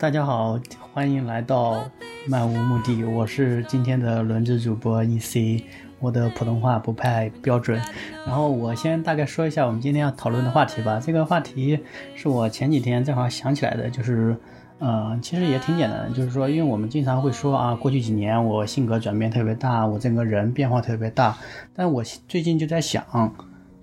[0.00, 0.58] 大家好，
[0.94, 1.84] 欢迎来到
[2.26, 5.62] 漫无目的，我是今天的轮值主播 EC，
[5.98, 7.78] 我的普通话不太标准。
[8.24, 10.98] 然后我先大概说一下我们今天要讨论的话题吧。
[11.04, 11.78] 这个话题
[12.14, 14.34] 是我前几天正好想起来的，就是，
[14.78, 21.36] 呃，其实也挺简单的，就是说，因为我们经常会说啊，过去几年我性格转变特别大，我整个人变化特别大，
[21.74, 23.04] 但我最近就在想。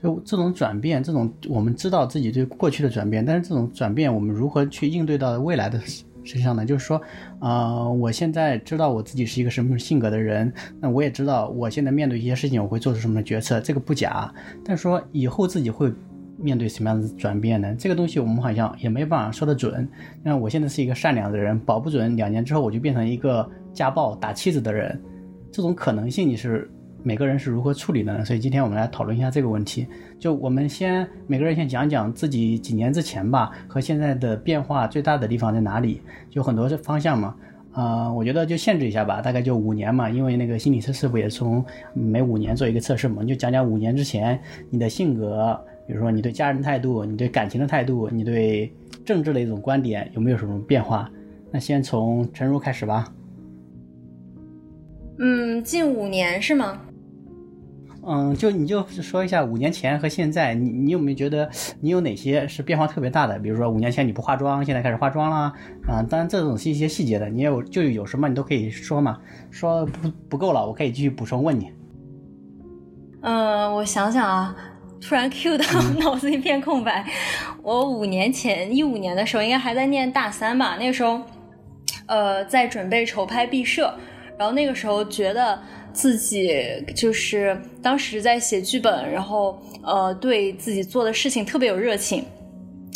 [0.02, 5.80] 就这种转变，这种我们知道自己对过去的转变，但是这种转变我们如何去应对到未来的
[6.23, 6.64] 身上呢？
[6.64, 7.02] 就是说，
[7.40, 14.31] 呃，我现在知道我自己是一个什么性格的人，那我也知道我现在面对一些事情我会做出什么决策，这个不假。
[14.64, 15.92] 但是说以后自己会
[16.38, 17.73] 面对什么样的转变呢？
[17.80, 19.90] 这个东西我们好像也没办法说得准。
[20.22, 25.02] 那我现在是一个善良的人，保不准两年之后我就变成一个家暴打妻子的人，
[25.52, 26.70] 这种可能性你是？
[27.08, 28.25] 每个人是如何处理的呢？
[28.25, 29.88] 所以今天我们来讨论一下这个问题。
[30.19, 36.02] 就我们先每个人先讲讲自己几年之前吧，和现在的变化最大的地方在哪里？
[36.30, 37.33] 就很多方向嘛。
[37.72, 41.63] 呃，我觉得就限制一下吧，大概就五年嘛，因为那个心理测试不也从
[41.94, 43.22] 每五年做一个测试嘛？
[43.22, 44.38] 你就讲讲五年之前
[44.69, 48.69] 你的性格，比如说你对家人态度、你对感情的态度、你对
[49.05, 51.09] 政治的一种观点有没有什么变化？
[51.53, 53.13] 那先从陈如开始吧。
[55.19, 56.81] 嗯，近五年是吗？
[58.09, 61.50] 嗯，就你就说一下五年前和现在，你你有没有觉得
[61.81, 63.38] 你有哪些是变化特别大的？
[63.38, 65.53] 比如说五年前你不化妆，现在开始化妆啦，
[65.86, 69.19] 啊，当然这种是一些细节的，你有就有什么你都可以说嘛，
[69.52, 71.69] 说不不够了，我可以继续补充问你。
[73.23, 74.55] 嗯，我想想啊，
[75.02, 75.66] 突然 Q 到
[76.00, 77.06] 脑子一片空白。
[77.62, 81.19] 我五年前一五年的时候，应该还在念大三吧，那个时候，
[82.06, 83.94] 呃，在准备筹拍毕设，
[84.40, 85.59] 然后那个时候觉得。
[85.97, 86.53] 自己
[86.96, 92.24] 就是当时在写剧本，然后呃对自己做的事情特别有热情，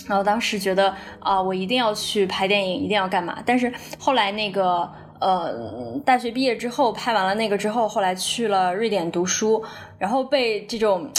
[0.08, 3.42] 然后当时觉得啊我一定要去拍电影，一定要干嘛。
[3.44, 4.88] 但是后来那个
[5.20, 9.64] 呃大学毕业之后拍完了那个之后，后来去了瑞典读书，
[9.98, 11.10] 然后被这种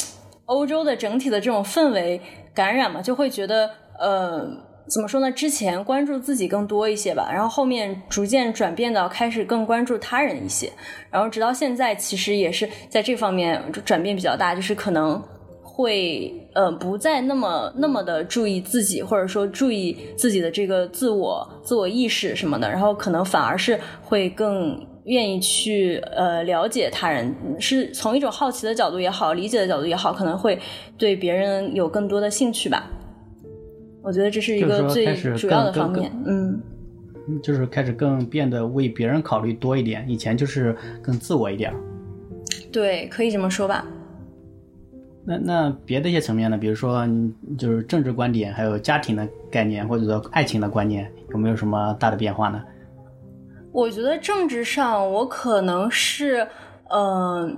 [0.46, 2.20] 欧洲的整体的这种氛围
[2.54, 3.68] 感染嘛，就会觉得
[3.98, 4.70] 呃。
[4.88, 5.30] 怎么说呢？
[5.30, 10.70] 之前关注自己更多一些吧，然后后面逐渐转变到开始更关注他人一些，
[11.10, 15.22] 然后直到现在，其实也是在这方面转变比较大，就是可能
[15.62, 30.58] 会呃不再那么那么的注意自己，或者说注意自己的这个自我自我意识什么的，然后可能反而是会更愿意去呃了解他人，是从一种好奇的角度也好，理解的角度也好，可能会
[30.98, 32.90] 对别人有更多的兴趣吧。
[34.02, 36.60] 我觉得这是一个最主要的方面，嗯，
[37.42, 41.72] 就是开始更变得为别人考虑多一点，以前就是更自我一点。
[42.72, 43.86] 对，可以这么说吧。
[45.24, 46.58] 那那别的一些层面呢？
[46.58, 47.06] 比如说，
[47.56, 52.60] 就是政治观点，还有家庭的概念，或者说爱情的观念，有没有什么大的变化呢？
[53.70, 56.48] 我觉得政治上，我可能是，
[56.90, 57.56] 嗯，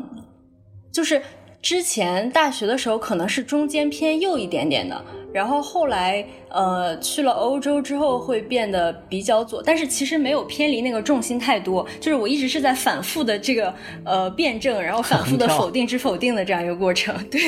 [0.92, 1.22] 就是
[1.62, 5.02] 之前大学的时候，可能是中间偏右一点点的。
[5.34, 13.74] 然后后来，呃，去了欧洲之后会变得比较左，但是其实没有偏离那个重心太多，就是我一直是在反复的这个
[14.04, 17.12] 呃辩证，然后反复的否定之否定的这样一个过程。
[17.28, 17.40] 对，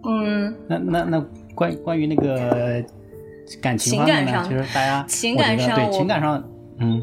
[0.08, 1.20] 嗯，那那那
[1.54, 2.82] 关关于那个
[3.60, 4.46] 感情方面呢？
[4.48, 6.42] 其实大家情感上对情感上，
[6.80, 7.02] 嗯。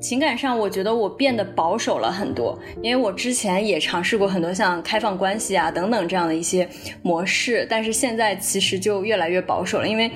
[0.00, 6.68] 情感上，我觉得我变得保守了很多，因为我之前也尝试过很多像开放关系啊等等这样的一些
[7.02, 10.10] 模式，但是现在其实就越来越保守了，因为，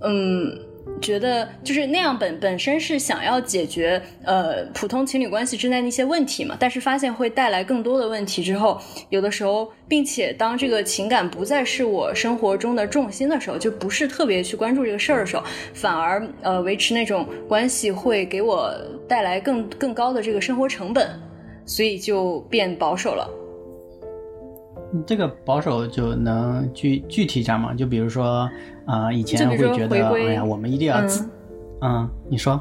[0.00, 0.71] 嗯。
[1.00, 15.42] 觉得就是那样本本身是想要解决呃普通情侣关系之间的一些问题嘛，但是发现会带来更多的问题之后，有的时候，并且当这个情感不再是我生活中的重心的时候，就不是特别去关注这个事儿的时候，
[15.74, 18.72] 反而呃维持那种关系会给我
[19.08, 21.08] 带来更更高的这个生活成本，
[21.66, 23.28] 所以就变保守了。
[25.06, 27.72] 这个保守就能具具体讲吗？
[27.74, 28.48] 就比如说，
[28.86, 31.00] 啊，以前会觉得，哎呀，我们一定要，
[31.80, 32.60] 嗯，你说，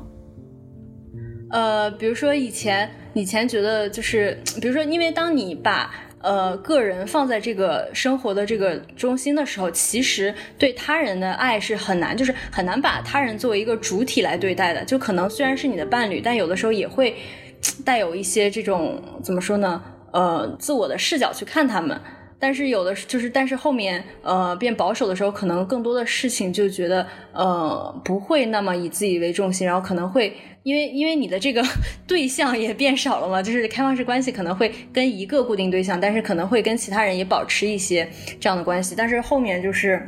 [1.49, 14.83] 呃，比如说以前，以前觉得就是，比如说，因为当你把呃个人放在这个生活的这个中心的时候，其实对他人的爱是很难，就是很难把他人作为一个主体来对待的。
[14.85, 17.13] 就可能虽然是你的伴侣，但有的时候也会
[17.83, 19.83] 带有一些这种怎么说呢？
[20.11, 21.99] 呃，自我的视角去看他们。
[22.41, 31.63] 但是有的就是，但是后面呃变保守的时候，可能更多的事情就觉得呃不会那么以自己为重心，然后可能会因为因为你的这个
[32.07, 38.09] 对象也变少了嘛，就是开放式关系可能会跟一个固定对象，但是可能会跟其他人也保持一些
[38.39, 40.01] 这样的关系，但是后面就是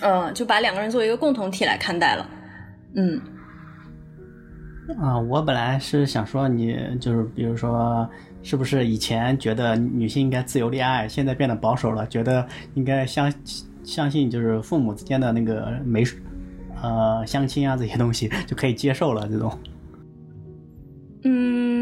[0.00, 2.26] 呃就把两个人作为一个共同体来看待了，
[2.96, 3.20] 嗯。
[5.00, 8.08] 啊，我本来是想说你就是比如说。
[8.44, 13.32] 是不是以前觉得女性应该自由恋爱，现在变得保守了，觉得应该相
[13.82, 16.04] 相信就是父母之间的那个媒，
[16.80, 19.58] 呃，相亲啊这些东西就可以接受了这种。
[21.24, 21.73] 嗯。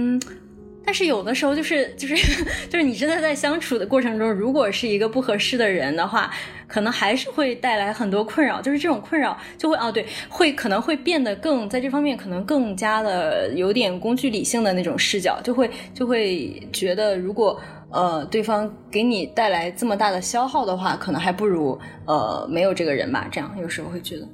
[0.92, 6.30] 但是有的时候就是就是就是你真的在相处的过程中，如果是一个不合适的人的话，
[6.68, 8.60] 可能还是会带来很多困扰。
[8.60, 23.26] 就是这种困扰就会哦，对，会可能会变得更在这方面可能更加的有点工具理性的那种视角，就会就会觉得如果呃对方给你带来这么大的消耗的话，可能还不如呃没有这个人吧。
[23.32, 24.28] 这样有时候会觉得。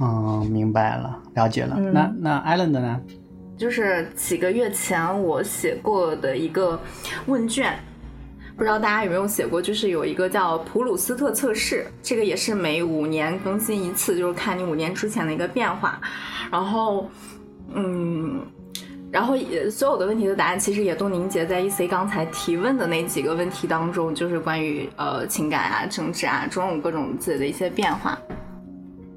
[0.00, 1.76] 嗯，明白了，了解了。
[1.80, 3.00] 那那艾伦的呢？
[3.56, 6.78] 就是几个月前我写过的一个
[7.26, 7.78] 问卷，
[8.56, 9.62] 不知道大家有没有写过？
[9.62, 16.00] 就是有一个叫普鲁斯特测试，这个也是每五年更新一次，就是看你五年之前的一个变化。
[16.50, 17.08] 然后，
[17.74, 18.40] 嗯，
[19.10, 19.34] 然后
[19.70, 28.18] 所有的问题的答案其实也都凝结在 E C 刚才提问的那几个问题当中，就是关于呃情感啊、政治啊种种各种自己的一些变化。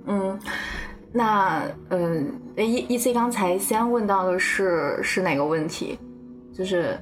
[0.06, 0.40] 嗯。
[1.18, 5.98] 那嗯，E E C 刚才先问到的是是哪个问题？
[6.54, 6.96] 就是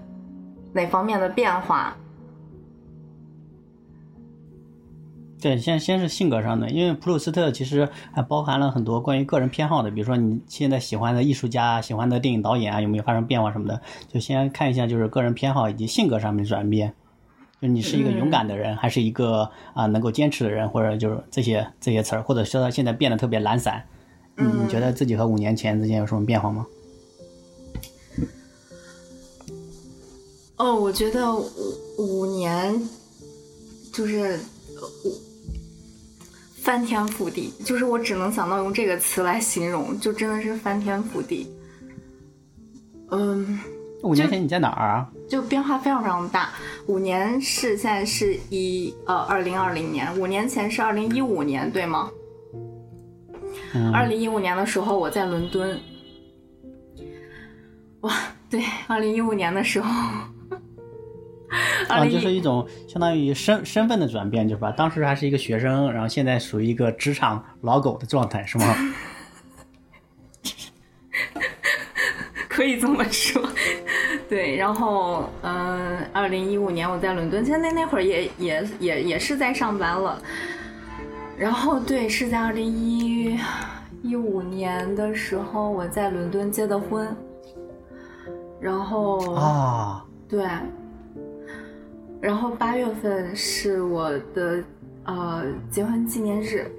[0.71, 1.93] 哪方面的变化？
[5.41, 13.81] 对，先先是性格上的，因为普鲁斯特其实还包含了很多关于个人偏好的，比如说你现在喜欢的艺术家、喜欢的电影导演啊，有没有发生变化什么的？
[14.07, 16.93] 就先看一下，就是个人偏好以及性格上面转变。
[17.61, 23.83] 就你是一个勇敢的人，还是一个啊能够坚持的人，或者就是这些这些词儿，或者说他现在变得特别懒散。
[24.37, 26.65] 你觉得自己和五年前之间有什么变化吗？
[30.57, 31.51] 哦，我觉得五
[31.97, 32.81] 五年
[33.91, 34.39] 就是
[36.61, 41.53] 翻天覆地，就是我只能想到用这个词来形容，就真的是翻天覆地。
[43.11, 43.59] 嗯，
[44.01, 45.11] 五年前你在哪儿啊？
[45.29, 46.53] 就变化非常非常大。
[46.87, 52.09] 五年是现在是一呃二零二零年，五年前是二零一五年，对吗？
[53.93, 55.79] 二零一五年的时候，我在伦敦。
[58.01, 58.13] 哇，
[58.49, 59.89] 对，二零一五年的时候，
[61.87, 64.71] 啊，就是一种相当于身身份的转变，就是吧？
[64.71, 68.75] 当时还是一个学生，然后现在属于一个职场老狗的状态，是吗？
[72.47, 73.41] 可以这么说。
[74.29, 80.21] 对，然后，嗯，二零一五年我在伦敦，现在那会儿也也也也是在上班了。
[81.37, 83.37] 然后对，是在二零一
[84.01, 87.07] 一五年的时候，我在伦敦结的婚。
[88.59, 90.47] 然后啊，对，
[92.21, 94.63] 然后八月份是我的
[95.03, 96.71] 呃结婚纪念日。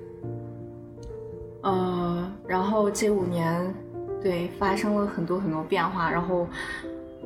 [1.62, 3.75] 呃，然后这五年
[4.23, 6.49] 对发生了很多很多变化，然后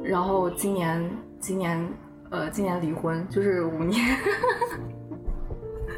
[0.03, 1.89] 然后今年今年
[2.31, 4.05] 呃今年离婚，就是五年。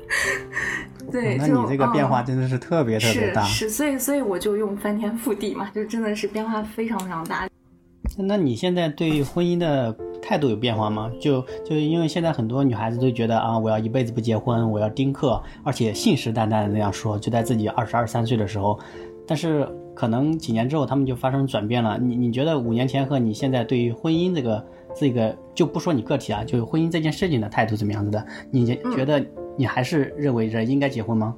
[1.11, 7.49] 对，那你这个变化真的是特别特别大，是，所以所以我就用翻天覆地嘛，就真的是变化非常非常大。
[8.18, 11.11] 那你现在对婚姻的态度有变化吗？
[11.21, 18.78] 就就因为现在很多女孩子都觉得啊，我要一辈子不结婚，我要丁克，而且信誓旦旦的那样说，就在自己二十二三岁的时候。
[19.26, 21.99] 但是可能几年之后，他们就发生转变了。
[21.99, 28.25] 你你觉得五年前和你现在对于婚姻这个这个，就不说你个体啊，就婚姻这件事情的态度怎么样子的？
[28.50, 29.25] 你觉得？
[29.56, 31.37] 你还是认为人应该结婚吗？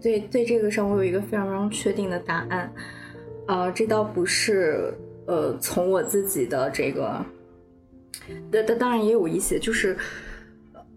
[0.00, 2.72] 对，对这个上我有一个非常非常确定的答案，
[3.46, 4.92] 啊，这倒不是
[5.26, 7.24] 呃从我自己的这个，
[8.50, 9.96] 但但当然也有一些，就是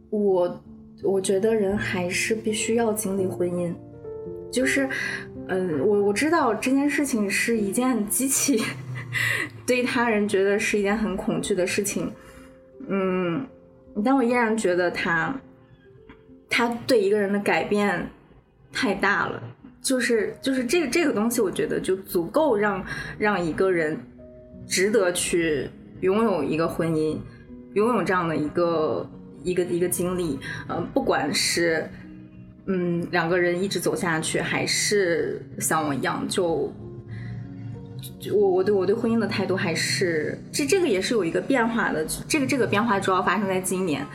[0.10, 0.64] 我
[1.04, 3.72] 我觉得人还是必须要经历婚姻，
[4.52, 4.90] 就是
[5.50, 8.60] 嗯，我我知道这件事情是一件极其
[9.68, 12.12] 对他人觉得是一件很恐惧的事情，
[12.88, 13.46] 嗯，
[14.04, 15.40] 但我依然觉得他。
[16.58, 18.10] 他对一个人的改变
[18.72, 19.44] 太大了，
[19.82, 22.82] 就是就是这个这个东西，我觉得就足够让
[23.18, 24.00] 让一个人
[24.66, 25.70] 值得去
[26.00, 27.18] 拥有一个婚姻，
[27.74, 29.06] 拥有这样的一个
[29.44, 30.40] 一个一个经历。
[30.70, 31.90] 嗯，不管是
[32.68, 36.74] 嗯两个人一直走下去，还是像我一样就
[38.32, 44.08] 我我对我对婚姻的态度还是这这个也是有一个变化的，这个这个变化主要发生在今年。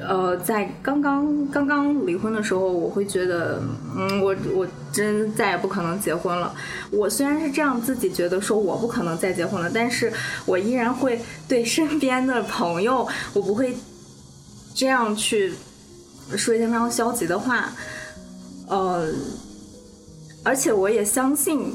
[0.00, 3.60] 呃，在刚刚刚刚离婚的时候，我会觉得，
[3.96, 6.54] 嗯，我我真再也不可能结婚了。
[6.90, 10.12] 我虽然是这样自己觉得说我不可能再结婚了，但是
[10.46, 13.74] 我依然会对身边的朋友，我不会
[14.74, 15.52] 这样去
[16.36, 17.72] 说一些非常消极的话。
[18.68, 19.10] 呃，
[20.44, 21.72] 而且我也相信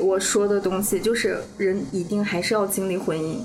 [0.00, 3.38] 我说的东西，就是人一定还是要经历婚姻。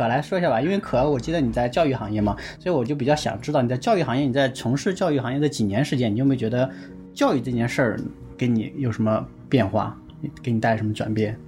[0.00, 6.70] 可来说一下吧，因为可我记得你在教育行业嘛，所以我就比较想知道你在教育行业，你在从事教育行业的几年时间，你有没有觉得
[7.12, 8.00] 教育这件事儿
[8.34, 9.94] 给你有什么变化，
[10.42, 11.38] 给你带来什么转变？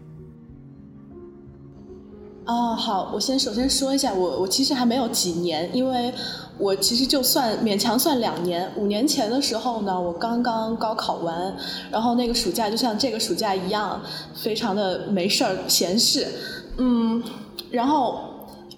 [2.44, 6.12] 啊，好，我先首先说一下，我我其实还没有几年，因为
[6.58, 11.56] 我其实就算勉强算两年，五年前的时候呢，我刚刚高考完，
[11.90, 14.02] 然后那个暑假就像这个暑假一样，
[14.34, 16.26] 非常的没事儿闲事，
[16.76, 17.22] 嗯，
[17.70, 18.28] 然后。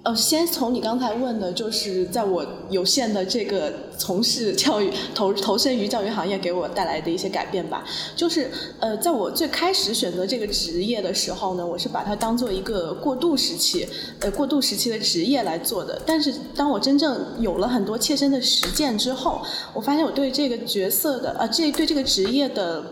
[0.04, 7.82] 呃，先从你刚才问的，就是在我有限的这个从事教育、投投身于教育行业给我带来的一些改变吧。
[8.14, 13.88] 就是呃，在我最开始选择这个职业的时候呢，我是把它当做一个过渡时期，
[14.20, 15.99] 呃，过渡时期的职业来做的。
[16.04, 19.40] 但是当我真正有了很多切身的实践之后，
[19.73, 22.84] 我发现我对这个角色的，呃，这对这个职业的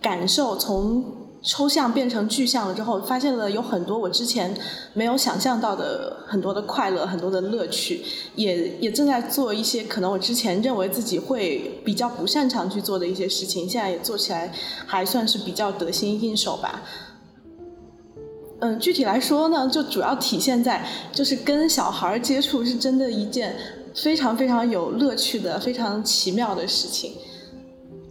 [0.00, 1.04] 感受从。
[1.44, 4.56] 抽象变成具象了之后，发现了有很多我之前
[4.94, 8.02] 没有想象到的很多的快乐，很多的乐趣，
[8.34, 14.50] 也也正在做一些可能我之前认为自己会比较不擅长去做的一些事情，现在也做起来
[14.86, 16.82] 还算是比较得心应手吧。
[18.60, 20.82] 嗯，具体来说呢，就主要体现在
[21.12, 23.54] 就是跟小孩接触是真的一件
[23.94, 27.12] 非常非常有乐趣的、非常奇妙的事情。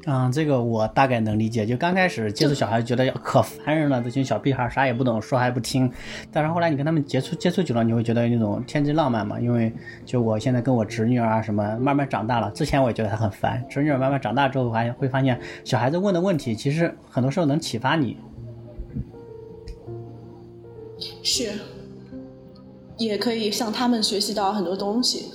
[0.06, 1.66] 嗯，这个我大概能理解。
[1.66, 5.90] 就刚开始接触小孩，觉得可烦人了，这群小屁孩啥也不懂，说还不听。
[6.30, 9.40] 但是后来你跟他们接触接触久了，你会觉得那种天真浪漫嘛。
[9.40, 9.72] 因为
[10.06, 13.64] 就我现在跟我侄女儿啊什么慢慢长大了，之前我也觉得她很烦。
[13.70, 18.18] 侄女儿慢慢长大之后，还会发现小孩子问的问题，其实很多时候能启发你。
[21.22, 21.50] 是，
[22.98, 25.32] 也可以向他们学习到很多东西。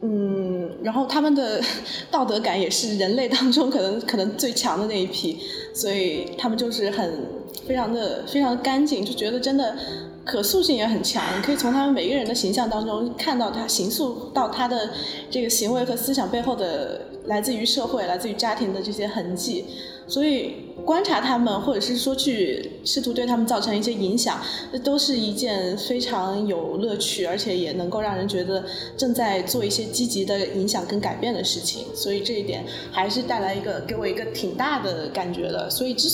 [0.00, 1.60] 嗯，然后他们的
[2.10, 5.38] 道德感也是人类当中可能可能最强的那一批，
[5.74, 7.26] 所以他们就是很
[7.66, 9.76] 非常的非常的干净，就觉得真的
[10.28, 14.90] 可塑性也很强，你可以从他们每个人的形象当中看到他形塑到他的
[15.30, 19.64] 这个行为和思想背后的来自于社会、来自于家庭的这些痕迹，
[20.06, 20.66] 所以。
[20.84, 24.40] 观察他们，或者是说去试图对他们造成一些影响，
[24.72, 28.64] 那都是一件非常有乐趣，而且也能够让人觉得
[28.96, 31.84] 正在做一些积极的影响跟改变的事情。
[31.94, 35.68] 所以这一点还是带来一个给我一个挺大的感觉的。
[35.68, 36.08] 所以之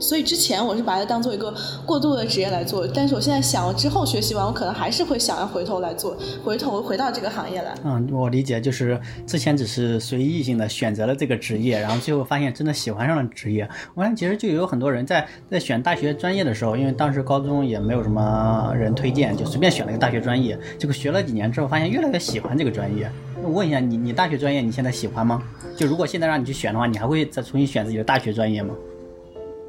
[0.00, 1.54] 所以之前我是把它当做一个
[1.84, 7.74] 过渡的职业来做，但是我现在想之后学习完，我可能还是会想要回头来做，回头回到这个行业来。
[7.84, 13.68] 嗯，我理解，就是之前只是随意性的选择了这个职业，然后最后发现真的喜欢上了职业。
[13.94, 23.10] 我看其实就有很多人在在选大学专业的时候，因为当时高中也没有什么人推荐，就随便选了一个大学专业，结果学了几年之后，发现越来越喜欢这个专业。
[23.42, 25.42] 我问一下你，你大学专业你现在喜欢吗？
[25.76, 28.74] 就如果现在让你去选的话，你还会再重新选自己的大学专业吗？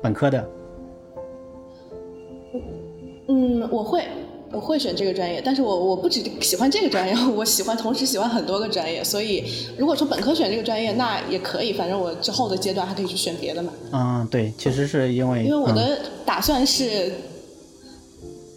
[0.01, 0.49] 本科的，
[3.27, 4.03] 嗯，我会，
[4.51, 9.43] 我会选这个专业，但是我我不只喜欢这个专业， 我喜欢同时喜欢很多个专业，所以
[9.77, 13.71] 如果说本科选这个专业，那也可以，反正我之后的阶段还可以去选别的嘛。
[13.93, 17.11] 嗯，对，其实是因为因为我的打算是。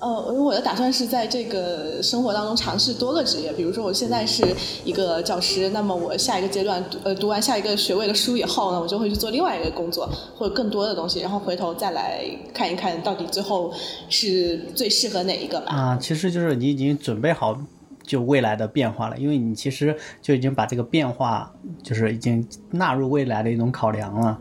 [0.04, 4.44] 呃，因为我的打算是在这个生活当中尝试多个职业，比如说我现在是
[4.84, 10.06] 一个教师，那么我下一个阶段读呃读完下一个学位的书以后呢，我就会去做另外一个工作
[10.36, 13.72] 或者更多的东西，然后回头再来看一看到底最后
[14.10, 15.72] 是最适合哪一个吧。
[15.74, 17.58] 啊，其实就是你已经准备好
[18.02, 21.50] 就未来的变化了，因为你其实就已经把这个变化
[21.82, 24.38] 就是已经纳入未来的一种考量了。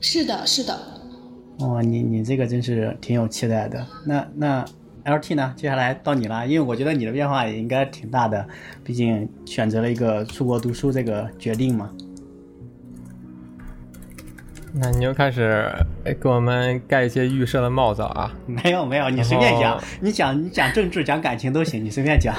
[0.00, 0.99] 是的，是的。
[1.62, 3.86] 哦，你你这个真是挺有期待的。
[4.06, 4.64] 那那
[5.04, 5.52] L T 呢？
[5.56, 8.46] 接下来到你了，因为我觉得你的变化也应该挺大的，
[8.82, 11.90] 毕竟选择了一个出国读书这个决定嘛。
[14.72, 15.68] 那你又开始
[16.20, 18.32] 给我们盖一些预设的帽子啊？
[18.46, 22.34] 没有没有，你随便讲，你讲你讲政治讲感情都行，你随便讲。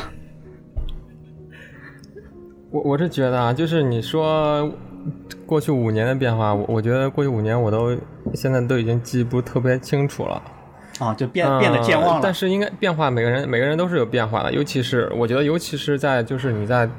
[2.72, 4.72] 我我是觉得啊，就是你说。
[5.46, 7.98] 过去五年的变化，我我觉得过去五年我都
[8.34, 10.42] 现在都已经记不特别清楚了，
[11.00, 12.22] 啊，就变变得健忘了。
[12.24, 16.90] 但是应该变化，每个人每个人都是有变化的，尤其是我觉得，尤其是在就是你在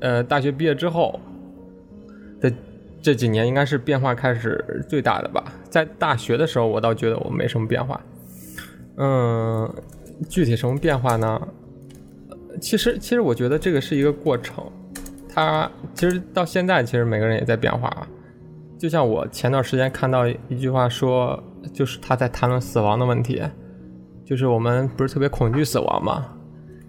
[0.00, 1.18] 呃大学毕业之后
[2.40, 2.52] 的
[3.02, 5.44] 这几年应该是变化开始最大的吧。
[5.68, 8.00] 在大学的时候，我倒觉得我没什么变化。
[8.96, 9.72] 嗯，
[10.28, 11.40] 具体什么变化呢？
[12.60, 14.64] 其实，其实我觉得这个是一个过程。
[15.38, 17.88] 他其实到现在，其实每个人也在变化。
[18.76, 21.40] 就像我前段时间看到一句话说，
[21.72, 23.40] 就是他在谈论死亡的问题，
[24.24, 26.26] 就是我们不是特别恐惧死亡嘛，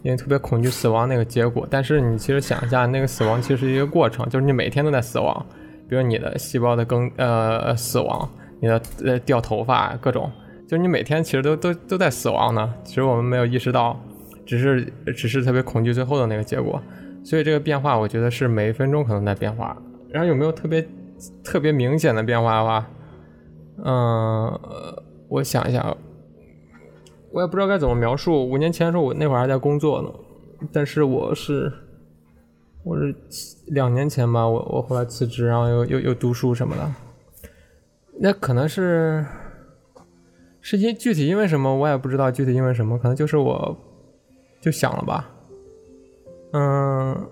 [0.02, 1.68] 因为特别恐惧死亡那个结果。
[1.70, 5.46] 但是你其实想一下，那个死亡其实是一个过程，就是你每天都在死亡。
[5.88, 8.28] 比如你的细胞的更呃死亡，
[8.60, 10.32] 你的呃掉头发各种，
[10.68, 12.74] 就是你每天其实都都都在死亡呢。
[12.84, 14.00] 其实我们没有意识到，
[14.44, 16.82] 只是只是特别恐惧最后的那个结果。
[17.30, 19.80] 所以这个变化，我觉得是每一分钟可能在变化。
[20.10, 20.84] 然后有没有特别
[21.44, 22.90] 特别明显的变化的话，
[23.86, 24.60] 嗯，
[25.28, 25.96] 我想一下，
[27.32, 28.50] 我也不知道该怎么描述。
[28.50, 30.10] 五年前的时候，我那会儿还在工作呢，
[30.74, 31.72] 但是我是
[32.84, 33.16] 我是
[33.68, 36.92] 两年前吧，我我后来辞职，然后又又又读书什么的。
[38.20, 39.24] 那可能是
[40.62, 43.78] 是因具体因为什么，我也不知道具体因为什么，可能就是我
[44.60, 45.30] 就想了吧。
[46.52, 47.30] 嗯，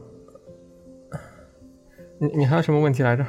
[2.19, 3.25] 你你还有什么问题来着？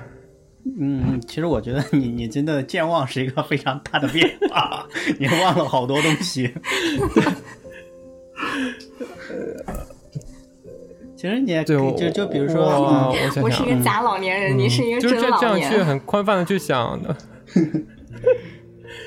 [0.78, 4.86] 嗯，其实我觉得你你真的健忘是一个非常大的变化，
[5.18, 6.52] 你忘了好多东西。
[11.16, 15.82] 其实你也可以就就比如说，我嗯我想想我是一，个假老年人，你是一个就是这这真老样去。
[15.82, 17.16] 很宽泛的去想的。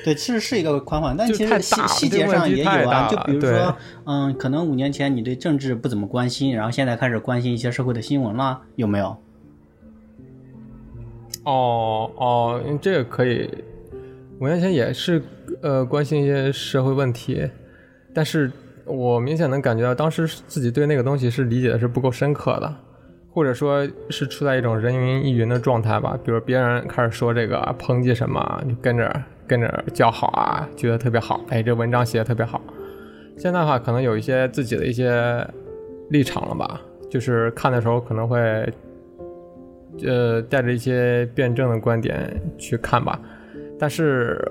[0.04, 3.08] 对，其实是一个宽泛，但其实细细节上也有啊。
[3.08, 9.16] 就比如说，嗯，可能五年前你对政治不怎么关心，然后现在开始关心一些社会的新闻了，有没有？
[11.44, 13.50] 哦哦，这个可以。
[14.40, 15.22] 五年前也是
[15.60, 17.48] 呃关心一些社会问题，
[18.12, 18.50] 但是
[18.84, 22.74] 我明显能感觉到当时自己对那个东西是理解的是不够深刻的，
[23.30, 26.18] 或者说是处在一种人云亦云的状态吧。
[26.24, 32.58] 比如别人开始说这个抨击什么，你跟着跟着叫好啊，觉得特别好，哎，这文章写的特别好。
[33.36, 35.46] 现在的话，可能有一些自己的一些
[36.08, 38.40] 立场了吧，就是看的时候可能会
[40.06, 43.20] 呃，带着一些辩证的观点去看吧，
[43.78, 44.50] 但是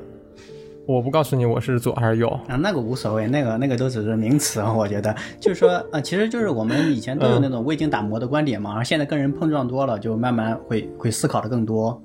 [0.85, 2.29] 我不告诉你我是左还是右。
[2.47, 11.99] 啊，那个无所谓，那个那个都只是名词，我觉得就是说，呃，其实就是我们以前都有那种未经打磨的观点嘛，现在跟人碰撞多了，就慢慢会会思考的更多。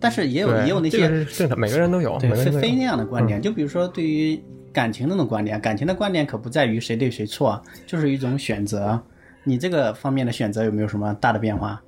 [0.00, 2.58] 但是也有，也有那些是正常，每个人都有，对每个人都有。
[2.58, 4.40] 嗯非非那样的观点，就比如说对于
[4.72, 9.00] 感情那种观点，感情的观点可不在于谁对谁错，就是一种选择。
[9.44, 11.80] 你这个方面的选择有没有什么大的变化？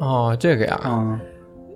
[0.00, 1.18] 哦，这个呀，嗯，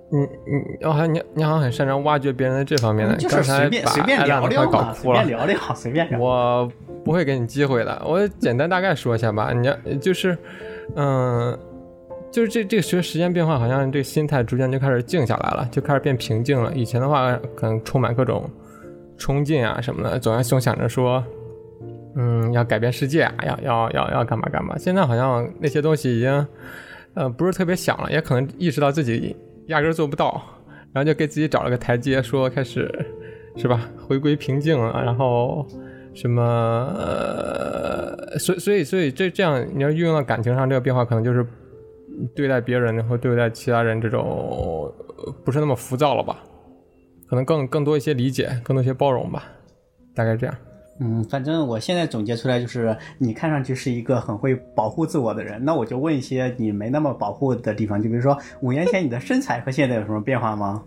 [0.09, 5.27] 你你，哦，还你你好像很擅长挖掘别人的这方面的，就是随便随便聊聊随便。
[5.27, 6.19] 聊聊，随便聊。
[6.19, 6.71] 我
[7.03, 9.51] 不会给你机会的，我简单大概说一下吧。
[9.51, 10.37] 你要就是，
[10.95, 11.57] 嗯、
[12.37, 16.71] 就是这这个随时间变化，好像这心态逐渐就开始静下来了，就开始变平静了。
[16.75, 18.47] 以前的话，可能充满各种
[19.17, 21.23] 冲劲啊什么的，总要总想着说，
[22.15, 24.77] 嗯，要改变世界啊，要要要要干嘛干嘛。
[24.77, 26.47] 现在好像那些东西已经，
[27.15, 29.35] 呃，不是特别想了，也可能意识到自己
[29.69, 30.39] 压根做不到，
[30.93, 32.87] 然后就给自己找了个台阶，说开始
[33.55, 35.65] 是吧，回归平静了，然后
[36.13, 36.87] 什么，
[38.37, 41.43] 所所以所以这这样，你要运用到感情上，这个变化可能就是
[42.35, 44.23] 对待别人和对待其他人这种
[45.17, 46.37] 呃不是那么浮躁了吧，
[47.27, 49.43] 可能更更多一些理解，更多一些包容吧，
[50.15, 50.55] 大概这样。
[50.99, 60.83] 嗯，反正我现在总结出来就是，你看上去是一个很会保护自我的人，那我就问一些你没那么保护的地方，就比如说五年前你的身材和现在有什么变化吗？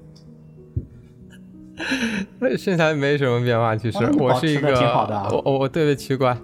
[2.59, 6.37] 身材没什么变化，其实、我是一个，挺好的啊我我我特别奇怪，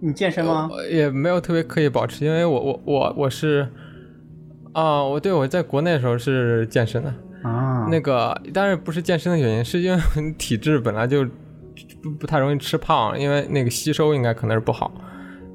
[0.00, 0.68] 你健身吗？
[0.68, 3.68] 我也没有特别刻意保持，因为我我我我是
[4.72, 10.00] 啊，我对我在国内的时候是健身的，啊，那个当然不是健身的原因，是因为
[10.38, 11.24] 体质本来就
[12.02, 14.92] 不不太容易吃胖，因为那个吸收应该可能是不好，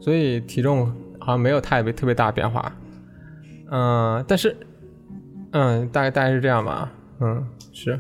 [0.02, 0.86] 所以体重
[1.20, 2.72] 好像没有太别特别大变化。
[3.72, 4.56] 嗯，但是
[5.52, 6.92] 嗯，大概大概是这样吧。
[7.22, 8.00] 嗯，是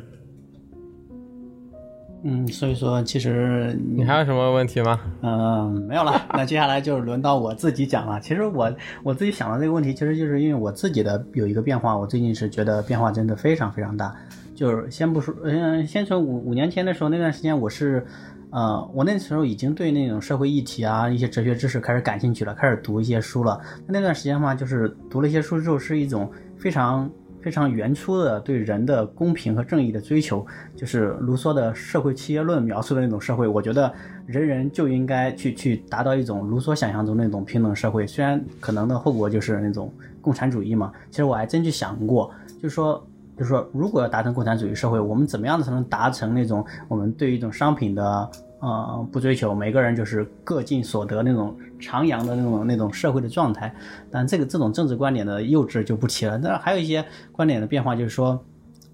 [2.28, 5.00] 嗯，所以说其实你还有什么问题吗？
[5.22, 6.20] 嗯，没有了。
[6.34, 8.20] 那接下来就是轮到我自己讲了。
[8.20, 14.12] 其实我我自己想到这个问题，其实就是因为我自己的有一个变化，我最近是觉得变化真的非常非常大。
[14.56, 18.04] 就是先不说，嗯，先从五五年前的时候那段时间，我是，
[18.50, 23.62] 呃，我那时候已经对那种社会议题啊、一些哲学知识开始感兴趣了，开始读一些书了。
[23.86, 27.08] 那段时间嘛，就是读了一些书之后，是一种非常
[27.46, 30.44] 非常原初的对人的公平和正义的追求，
[30.76, 33.48] 就是卢梭的社会契约论描述的那种社会。
[33.48, 33.94] 我觉得
[34.26, 40.92] 人人就应该去去达到一种卢梭想象中那种平等社会，虽然可能的后果就是那种共产主义嘛。
[41.12, 43.06] 其实我还真去想过，就是说。
[43.38, 48.32] 就是说，如果要达成共产主义社会，我们怎么样才能达成那种我们对一种商品的
[48.66, 53.74] 呃不追求，每个人就是各尽所得那种徜徉的那种那种社会的状态？
[54.10, 56.38] 但这个这种政治观点的幼稚就不提了。
[56.38, 58.44] 那还有一些观点的变化，就是说，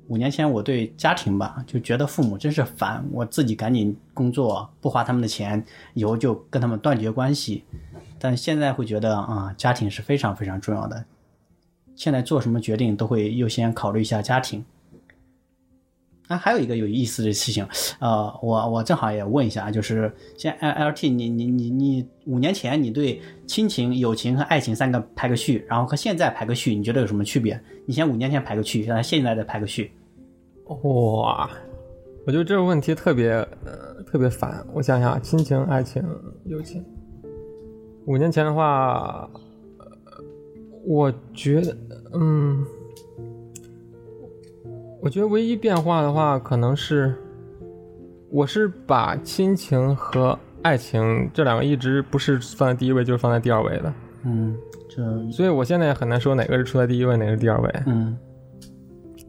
[0.08, 7.64] 五年前我对家庭吧就觉得父母真是烦，我自己赶紧工作，不花他们的钱，以后就跟他们断绝关系。
[8.20, 11.06] 但现在会觉得啊，家庭是非常非常重要的。
[11.96, 14.64] 现在做什么决定都会优先考虑一下家庭。
[16.32, 17.68] 啊，还有一个有意思的事情，
[18.00, 27.60] 呃，我我正好也问一下，就是现 L L T，你你你你五年前你对亲情、友情和爱情三个排个序，然后和现在排个序，你觉得有什么区别？
[27.86, 29.92] 你先五年前排个序，现在现在再排个序。
[30.66, 31.50] 哇，
[32.26, 33.32] 我觉得这个问题特别
[33.66, 34.66] 呃特别烦。
[34.74, 36.02] 我想想，亲情、爱情、
[36.46, 36.84] 友情，
[38.06, 39.30] 五年前的话。
[39.80, 39.88] 呃
[40.84, 41.78] 我觉得，
[42.16, 42.66] 嗯，
[45.02, 47.12] 我觉得唯一变化的话，可能是，
[48.30, 53.92] 我是把亲情和爱情这两个一直不是放在第一位，就是放在第二位的。
[54.24, 54.56] 嗯，
[54.88, 57.84] 这，所以我现在也很难说哪个是处在第一位，哪个是第二位。
[57.88, 58.16] 嗯，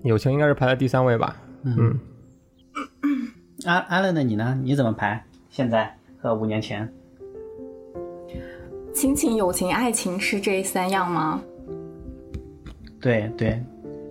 [0.04, 1.37] 友情应该是排在第三位吧。
[1.62, 1.98] 嗯。
[3.64, 4.22] 阿阿乐的？
[4.22, 4.58] 你呢？
[4.62, 5.24] 你怎么排？
[5.48, 6.87] 现在和五年前？
[8.92, 11.42] 亲情、友情、爱情是这三样吗？
[13.00, 13.62] 对对，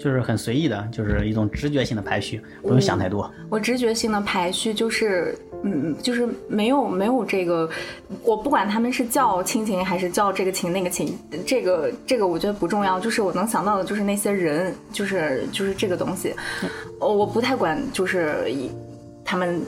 [0.01, 3.29] 就是很随意的，就是一种直觉性的排序，不用想太多。
[3.49, 7.69] 我直觉性的排序就是，嗯，就是没有没有这个，
[8.23, 16.33] 我不管他们是叫亲情还是叫这个情那个情，这个这个我觉得不重要，就是我能想到的就是那些人，就是就是这个东西，
[16.99, 18.51] 我我不太管，就是
[19.23, 19.61] 他们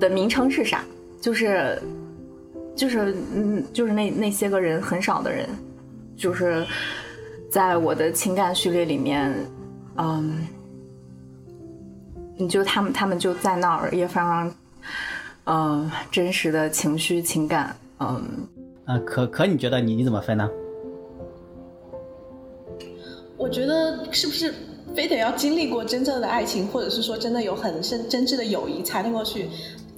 [0.00, 0.84] 的名称是啥，
[1.20, 1.80] 就是。
[2.76, 5.48] 就是嗯，就是那那些个人很少的人，
[6.16, 6.66] 就是
[7.54, 9.32] 在我的情感序列里面，
[9.96, 10.44] 嗯，
[12.36, 14.52] 你就他们他们就在那儿，也非常
[15.44, 18.24] 嗯真实的情绪情感，嗯
[18.86, 20.50] 啊，可可你觉得你你怎么分呢？
[23.36, 24.52] 我觉得是不是
[24.92, 29.48] 非得要经历过真正的爱情，或者是说真的有很深真挚的友谊，才能够去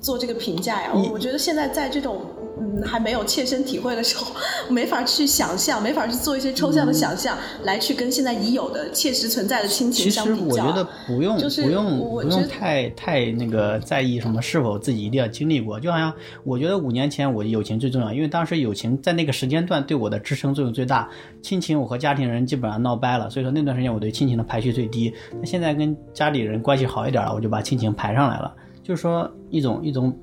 [0.07, 0.91] 做这个评价呀？
[0.95, 2.23] 我我觉得现在在这种。
[2.59, 4.35] 嗯，还没有切身体会的时候，
[4.73, 10.37] 没法去想象，没法去做一些抽象的想象，来去跟现在已有的切实存在的亲情相比较。
[10.37, 15.79] 其实我觉得不用，不用，不用太太那个在意什么是否自己一定要经历过。
[15.79, 16.11] 就好像
[16.45, 21.07] 我觉得五年前我友情最重要，因为当时友情在那个时间段对我的支撑作用最大。
[21.43, 25.13] 亲情我和家庭人基本上闹掰了，所以说那段时间我对亲情的排序最低。
[25.39, 28.55] 那现在跟家里人关系好一点了，我就把亲情排上来了。
[28.87, 30.17] 就是说一种一种，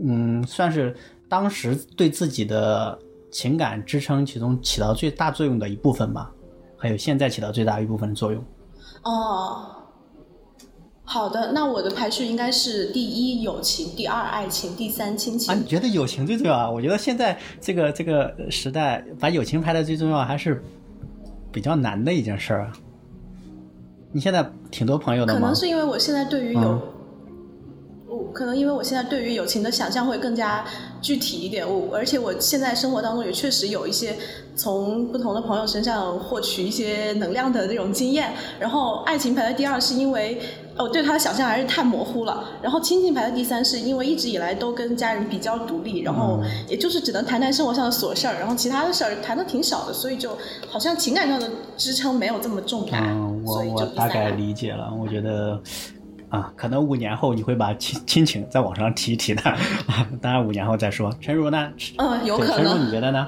[0.00, 0.94] 嗯，算是。
[1.26, 2.96] 当时对自己的
[3.32, 6.30] 情感支撑，其中起到最大作用的一部分吧，
[6.76, 8.44] 还有现在起到最大一部分的作用。
[9.02, 9.66] 哦，
[11.02, 15.52] 好的，那我的排序应该是第一友情，第二爱情，第三亲情。
[15.52, 16.70] 啊，你觉得友情最重要啊？
[16.70, 20.62] 我觉得现在这个这个时代，把友情排在最重要还是
[21.50, 22.72] 比较难的一件事儿啊。
[24.12, 25.40] 你现在挺多朋友的吗？
[25.40, 26.80] 可能是因为我现在对于友。
[28.34, 30.64] 可能因为我现在对于友情的想象会更加
[31.00, 34.16] 具体一点，我而且我现在生活当中也确实有一些
[34.56, 38.32] 从不同的朋友身上获取一些能量的这种经验。
[38.58, 40.40] 然后爱情排在第二，是因为
[40.76, 42.44] 哦对他的想象还是太模糊了。
[42.60, 50.36] 然后亲情排在第三，是因为一直以来都跟家人比较独立，然后也就是只能谈谈生活上的琐事儿，然后其他的事儿谈的挺少的，所以就
[50.68, 52.98] 好像情感上的支撑没有这么重大。
[53.00, 55.60] 嗯，我我大概理解了，我觉得。
[56.34, 59.42] 啊，可能五年后你会把亲亲情再往上提一提的，
[59.86, 61.12] 啊，当然五年后再说。
[61.20, 61.72] 陈如呢？
[61.98, 62.56] 嗯，有可能。
[62.56, 63.26] 陈如，你觉得呢？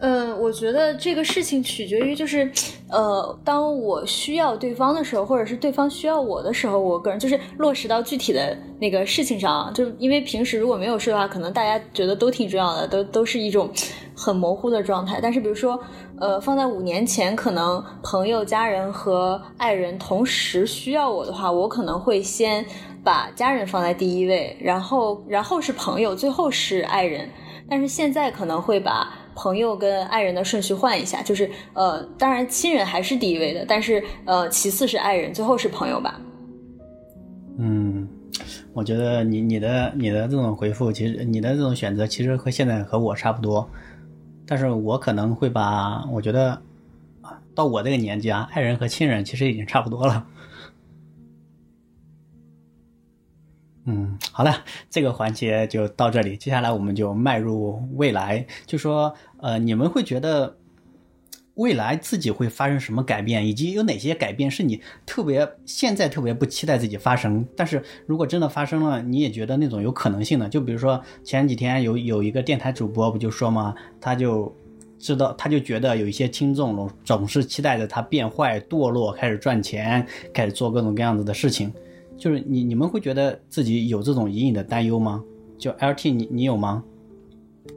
[0.00, 2.50] 嗯，我觉得这个事情取决于，就是，
[2.88, 9.72] 呃，当我需要对方的时候，或者是对方需要我的时候，我个人就是落实到具体的那个事情上。
[9.74, 13.70] 就因为平时如果没有事的话，可能大家觉得都挺重要的，都都是一种
[14.16, 15.20] 很模糊的状态。
[15.22, 15.80] 但是比如说。
[16.20, 22.62] 呃，放在五年前，可能朋友、家人和爱人同时需要我的话，我可能会先
[23.02, 27.26] 把家人放在第一位，然后然后是朋友，最后是爱人。
[27.70, 29.08] 但是现在可能会把
[29.40, 36.20] 朋友跟爱人的顺序换一下，就是呃，当然亲人还是第一位的，但是呃，其次是爱人，最后是朋友吧。
[37.56, 38.06] 嗯，
[38.74, 43.66] 我觉得你你的你的这种回复，其实你的这种选择，其实和现在和我差不多。
[44.46, 46.60] 但是我可能会把，我觉得
[47.54, 50.26] 到我这个年纪啊，爱人和亲人其实已经差不多了。
[53.86, 60.56] 嗯，好了，这个环节就到这里，接下来我们就迈入未来，就说呃，你们会觉得
[61.54, 73.74] 未来自己会发生什么改变，以及有哪些改变是你特别现在特别不期待自己发生，但是如果真的发生了，你也觉得那种有可能性的，就比如说前几天有有一个电台主播不就说吗？
[74.00, 74.54] 他就
[74.98, 81.72] 知道，他就觉得有一些听众总总是期待着他变坏、堕落，开始赚钱，开始做各种各样子的事情。
[82.20, 85.24] 就是你你们会觉得自己有这种隐隐的担忧吗？
[85.58, 86.84] 就 LT 你你有吗？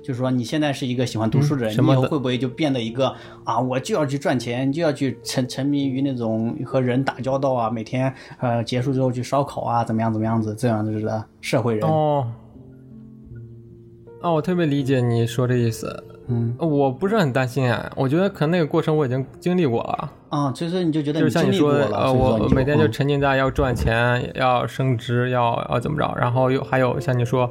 [0.01, 11.89] 就是说你现在是一个喜欢读书的人，你以后会不会就变得一个啊，我就要去赚钱，就要去沉沉迷于那种和人打交道啊，每天呃结束之后去烧烤啊，怎么样怎么样子这样子的社会人？
[11.89, 12.27] 哦，
[14.21, 16.03] 哦，我特别理解你说这意思。
[16.27, 20.11] 嗯我不是很担心啊，我觉得可能那个过程我已经经历过了。
[20.33, 22.91] 啊，所以说你就觉得就像你说的，呃，我每天就嗯。
[22.91, 27.47] 沉浸在要赚钱、要升职、要要怎么着，然后又还有像你说，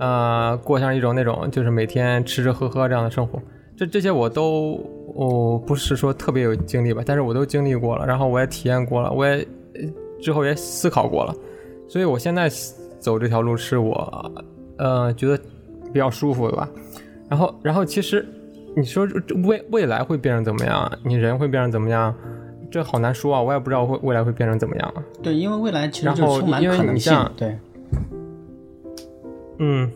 [0.00, 3.40] 呃，过上一种那种就是每天吃吃喝喝这样的生活，
[3.76, 4.84] 这这些我都
[5.14, 9.82] 我、不是说特别有经历吧，但是我都经历过了，然后我也体验过了，我也呃
[10.20, 11.32] 之后也思考过了，
[11.86, 12.48] 所以我现在
[12.98, 14.32] 走这条路是我
[14.78, 15.38] 呃觉得
[15.92, 16.68] 比较舒服的吧。
[17.28, 18.26] 然后，然后其实
[18.76, 20.90] 你说这未未来会变成怎么样？
[21.02, 22.14] 你人会变成怎么样？
[22.70, 24.94] 这好难说啊，我也不知道会未来会变成怎么样。
[25.22, 27.56] 对，因为未来其实就充满可能性，对，
[29.58, 29.90] 嗯，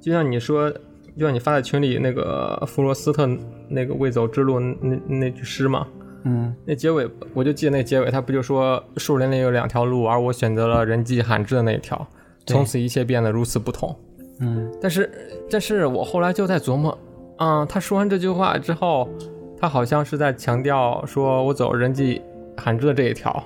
[0.00, 3.28] 就像你说，就像你发在群里那个弗罗斯特
[3.68, 5.86] 那个未走之路那那句诗嘛，
[6.24, 12.06] 嗯那结尾我就记得那结尾，他不就说树林里有两条路，而我选择了人迹罕至的那一条，
[12.46, 13.94] 从此一切变得如此不同。
[14.40, 15.10] 嗯但是，
[15.50, 16.96] 但是我后来就在琢磨，
[17.38, 19.08] 啊、他说完这句话之后，
[19.58, 22.20] 他好像是在强调说我走人迹
[22.56, 23.42] 罕至的这一条，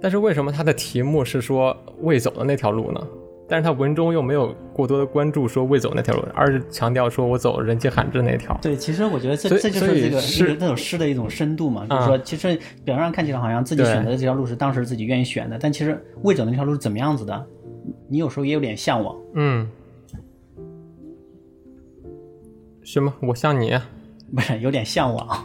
[0.00, 3.00] 但是为什么他的题目是说未走的那条路呢？
[3.48, 8.56] 但是他文中又没有过多的关注说未走那条路，而是强调说我走人迹罕至那条。
[8.62, 17.44] 对，其实我觉得这这就是这个是这首诗的一种深度嘛，就是啊说，其实表面上看起来好像自己选择的这条路是当时自己愿意选的，但其实未走那条路是怎么样子的，
[18.08, 19.16] 你有时候也有点向往。
[19.34, 19.68] 嗯，
[22.82, 23.14] 是吗？
[23.22, 23.78] 我像你，
[24.34, 25.26] 不是有点向往，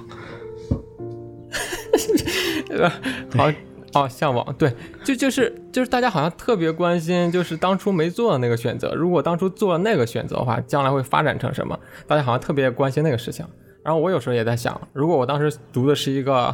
[2.69, 2.89] 呃，
[3.35, 3.51] 好。
[3.93, 4.73] 哦，向往对，
[5.05, 11.79] 就就是就是大家好像特别关心，就是当初没做的那个选择，如果当初做了那个选择的话，将来会发展成什么？
[12.05, 13.45] 大家好像特别关心那个事情。
[13.85, 16.53] 然后我有时候也在想，如果我当时读的是一个，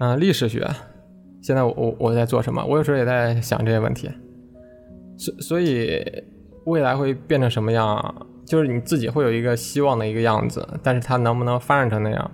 [0.00, 0.68] 嗯、历史学，
[1.40, 2.64] 现在我我我在做什么？
[2.64, 4.10] 我有时候也在想这些问题。
[5.16, 6.04] 所所以
[6.64, 8.26] 未来会变成什么样？
[8.50, 12.30] 就是你自己会有一个希望的一个样子，但是它能不能发展成那样，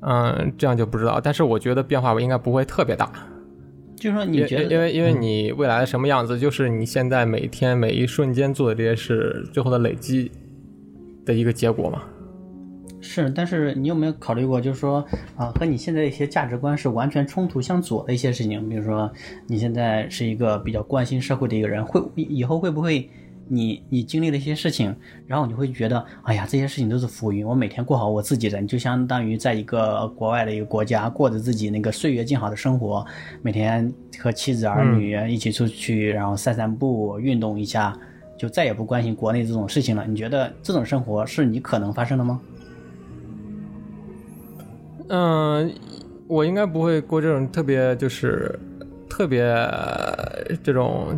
[0.00, 1.20] 嗯，这样就不知道。
[1.22, 3.08] 但是我觉得变化应该不会特别大。
[3.94, 10.28] 就是说你觉得，因为因为嗯你未来什么样子，就是你现在每天每一瞬间做的这些事，最后的累积
[11.24, 12.02] 的一个结果嘛。
[13.00, 18.68] 是，但是你有没有考虑过，就是说啊、和你现在一些价值观是完全冲突相左的一些事情？
[18.68, 19.08] 比如说，
[19.46, 23.08] 你现在是一个比较关心社会的一个人，会以后会不会
[23.48, 24.94] 你你经历了一些事情，
[25.26, 33.04] 然后你会觉得，哎呀，这些事情都是浮云，我每天过好我自己的，你就相当于在一个国外的一个国家过着自己那个岁月静好的生活，
[33.42, 37.96] 每天和妻子儿女一起出去，然后散散步，运动一下。
[38.36, 40.04] 就再也不关心国内这种事情了。
[40.08, 42.40] 你觉得这种生活是你可能发生的吗？
[45.08, 45.72] 嗯，
[46.26, 48.58] 我应该不会过这种特别就是
[49.08, 51.16] 特别呃这种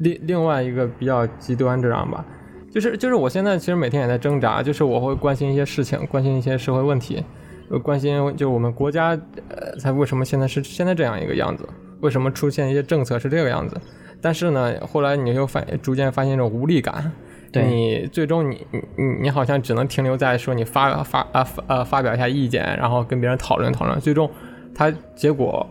[0.00, 2.24] 另另外一个比较极端这样吧。
[2.70, 7.24] 就是就是我现在其实每天也在挣扎，就是我会关心一些事情，关心一些社会问题，
[7.70, 11.66] 呃关心就我们国家呃，它为什么现在是现在这样一个样子，
[12.00, 13.80] 为什么出现一些政策是这个样子。
[14.20, 17.10] 但是呢，后来你又发逐渐发现一种无力感，
[17.54, 24.28] 你最终你你你你好像只能停留在说你发发啊发呃发表一下意见，然后跟别人讨论讨论，最终
[24.74, 25.66] 它结果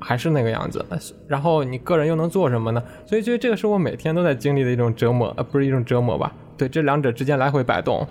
[0.00, 0.84] 还是那个样子。
[1.28, 2.82] 然后你个人又能做什么呢？
[3.06, 6.34] 所以，所以这个是我每天都在经历的一种折磨，呃，不是一种折磨吧？
[6.56, 8.06] 对，这两者之间来回摆动。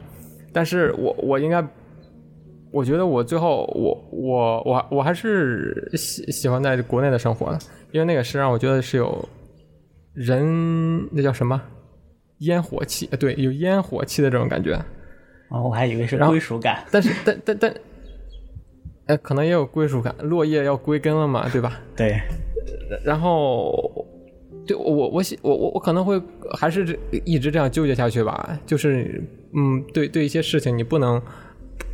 [0.52, 1.66] 但是我我应该，
[2.72, 7.60] 我觉得我最后我我我我还是喜喜欢在国内的生活的，
[7.92, 9.28] 因为那个是让我觉得是有
[10.14, 11.62] 人那叫什么
[12.40, 14.74] 烟火气，呃对，有烟火气的这种感觉。
[15.50, 16.84] 哦，我还以为是归属感。
[16.92, 17.74] 但是但但但，
[19.10, 21.80] 呃，可能也有归属感，落叶要归根了嘛，对吧？
[21.98, 22.22] 对，
[23.04, 24.06] 然后，
[24.68, 26.22] 对我我我我我我可能会
[26.56, 26.96] 还是这
[27.26, 28.60] 一直这样纠结下去吧。
[28.68, 29.24] 就是，
[29.56, 31.20] 嗯，对对一些事情你不能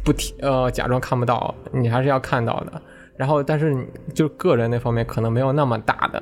[0.04, 2.82] 不提呃假装看不到，你还是要看到的。
[3.16, 3.74] 然后，但是
[4.14, 6.22] 就个人那方面可能没有那么大的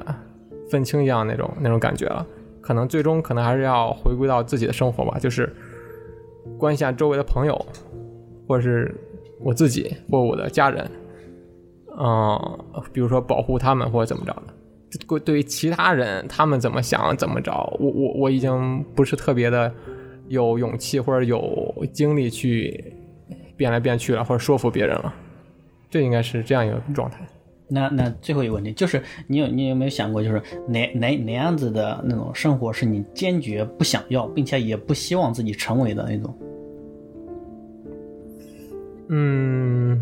[0.69, 2.23] 分清一样那种那种感觉了，
[2.61, 5.51] 可能最终可能还是要回归到自己的生活吧，就是
[6.59, 7.65] 关心下周围的朋友，
[8.47, 8.93] 或者是
[9.43, 10.89] 我自己或我的家人，
[11.99, 12.39] 嗯、
[12.91, 14.53] 比如说保护他们或者怎么着的。
[15.07, 19.73] 对对于其他人，他们怎么想怎么着，我我我已经不是特别的
[20.27, 22.93] 有勇气或者有精力去
[23.57, 25.13] 变来变去了，或者说服别人了。
[25.89, 27.19] 这应该是这样一个状态。
[27.67, 36.35] 那那最后一个问题就是，你有你有没有想过，就是哪哪哪样子的那种生活是你坚决不想要，并且也不希望自己成为的那种？
[39.15, 40.01] 嗯，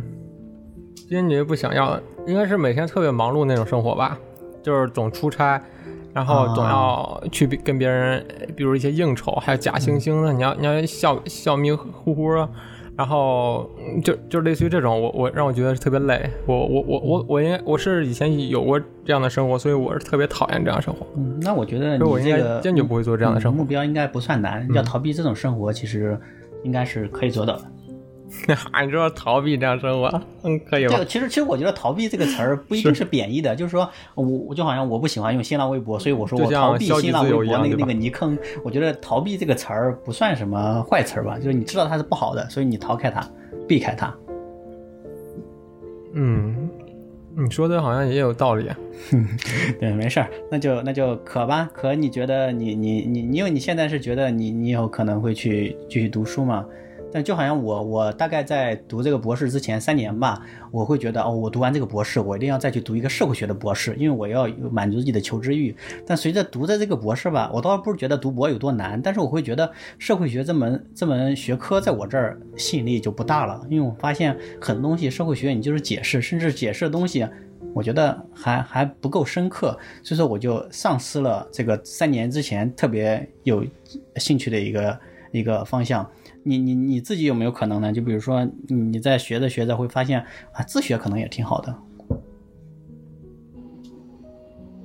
[1.09, 4.17] 坚决不想要，应该是每天特别忙碌那种生活吧，
[4.63, 5.61] 就是总出差，
[6.13, 12.47] 然后总要去跟别人，比如一些应酬，还有假惺惺的，你要你要笑笑眯糊糊的，
[12.95, 21.05] 然后嗯就就类似于这种，我我让我觉得是特别累，我我我我我应该我是以前有过这样的生活，所以我是特别讨厌这样的生活。
[21.17, 26.17] 嗯，那我觉得所以我应该你这个坚决不会做这样的生活嗯目标应该不算难，要逃避这种生活，其实
[26.63, 27.63] 应该是可以做到的。
[28.85, 31.05] 你说逃避这样生活，嗯，可以吧这个？
[31.05, 38.37] 其实，其实我觉得“逃避”这个词儿不一定是贬义的，就是说我我就好像我不喜欢用新浪微博，所以我说我逃避新浪微博那个那个泥坑。
[38.63, 43.21] 我觉得“逃避”这个词儿不算什么坏词儿吧，就是你知道它是不好的，所以你逃开它，
[43.67, 44.15] 避开它。
[46.13, 46.69] 嗯，
[47.35, 48.77] 你说的好像也有道理啊。
[49.79, 51.69] 对，没事儿，那就那就可吧。
[51.73, 56.65] 可你觉得你你你你，因为你现在是觉得你你有可能会去继续读书嘛？
[57.11, 65.75] 但就好像我我大概在读这个博士之前三年吧，我会觉得哦，我读完这个博士，我一定要再去读一个社会学的博士，因为我要满足自己的求知欲。
[66.05, 77.27] 但随着读的这个博士吧，我倒不是觉得读博有多难，但是我会觉得社会学这门这门学科在我这儿吸引力就不大了，因为我发现很多东西社会学你就是解释，甚至解释的东西。
[77.73, 83.63] 我觉得还还不够深刻，所以说我就丧失了这个三年之前特别有
[84.17, 84.99] 兴趣的一个
[85.31, 86.05] 一个方向。
[86.43, 87.93] 你你你自己有没有可能呢？
[87.93, 90.19] 就比如说你在学着学着会发现
[90.53, 91.75] 啊，自学可能也挺好的。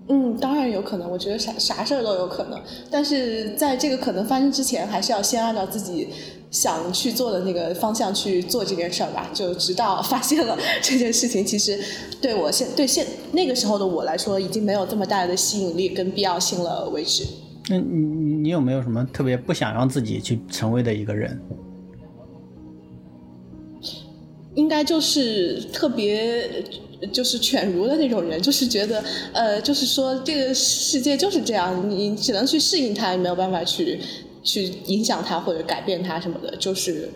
[0.09, 6.09] 嗯，当然有可能，我觉得啥啥事儿都有可能，但是在这个可能发生之前，还是要先按照自己
[6.49, 9.29] 想去做的那个方向去做这件事儿吧。
[9.35, 11.77] 就直到发现了 这件事情，其实
[12.21, 17.25] 对我现对现那个时候的我来说，已经没有这么大的吸引力跟必要性了为止。
[17.68, 21.40] 那你你有没有什么特别不想让自己去成为的一个人？
[24.55, 26.48] 应该就是特别
[27.12, 34.00] 就是犬儒的那种人，就是觉得呃，就是说这个世界就是这样，你只能去适应它，也没有办法去
[34.42, 37.11] 去影响它或者改变它什么的，就是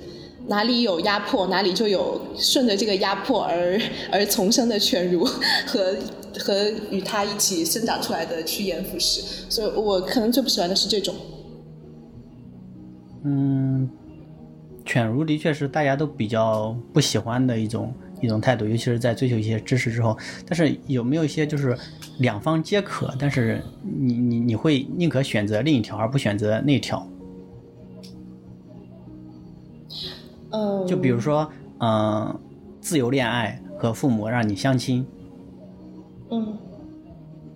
[0.49, 3.81] 哪里有压迫，哪里就有顺着这个压迫而
[4.13, 5.25] 而重生的犬儒
[5.67, 5.97] 和
[6.39, 11.15] 和与它一起生长出来的趋炎附势，所以我可能最不喜欢的是这种。
[13.23, 13.89] 嗯，
[14.85, 20.17] 犬儒的确是大家都比较不喜欢的一种一种态度，尤其是在追求一些知识之后。
[20.47, 21.77] 但是有没有一些就是
[22.19, 27.07] 两方皆可，但是你你你会宁可选择另一条而不选择那条？
[30.53, 32.37] 嗯，就比如说，嗯、
[32.81, 35.07] 自由恋爱和父母让你相亲，
[36.31, 36.57] 嗯。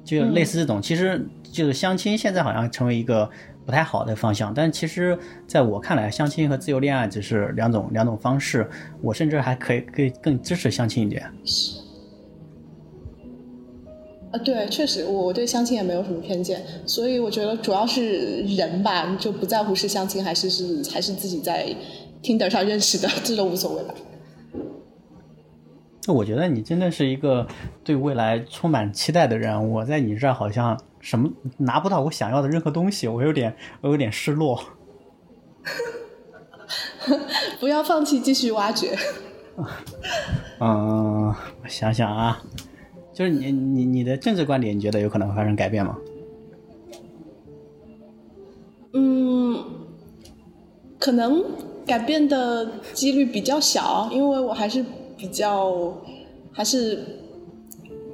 [0.04, 3.30] 就类似这种，其实就是相亲现在好像成为一个
[3.64, 8.68] 不太好的方向，但其实在我看来，相亲和自由恋爱只是两种两种方式，
[9.00, 11.24] 我甚至还可以可以更支持相亲一点。
[14.30, 21.74] 啊，对，确实，我我对相亲也没有什么偏见，所以我觉得主要是人吧，就不在乎是相亲还是是还是自己在
[22.22, 23.94] Tinder 上认识的，这都无所谓吧。
[26.06, 27.46] 那我觉得你真的是一个
[27.82, 34.60] 对未来充满期待的人，我在你这儿好像什么拿不到我想要的任何东西，我有点我有点失落。
[37.60, 38.96] 不要放弃，继续挖掘。
[40.60, 41.26] 嗯，
[41.62, 42.42] 我想想啊，
[43.12, 45.96] 就是你你你的政治观点，你觉得有可能会发生改变吗？
[48.92, 49.64] 嗯，
[50.98, 51.44] 可能
[51.86, 54.84] 改变的几率比较小，因为我还是
[55.25, 55.72] 比较
[56.53, 56.99] 还是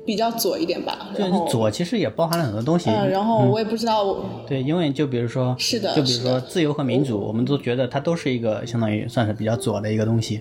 [0.06, 1.10] 比较左一点吧。
[1.12, 2.88] 就是左其实也包含了很多东西。
[2.88, 10.40] 嗯，然后我也不知道我，对，因为就比如说，是的就比如说自由和民主，我们都觉得它都是一个相当于算是比较左的一个东西。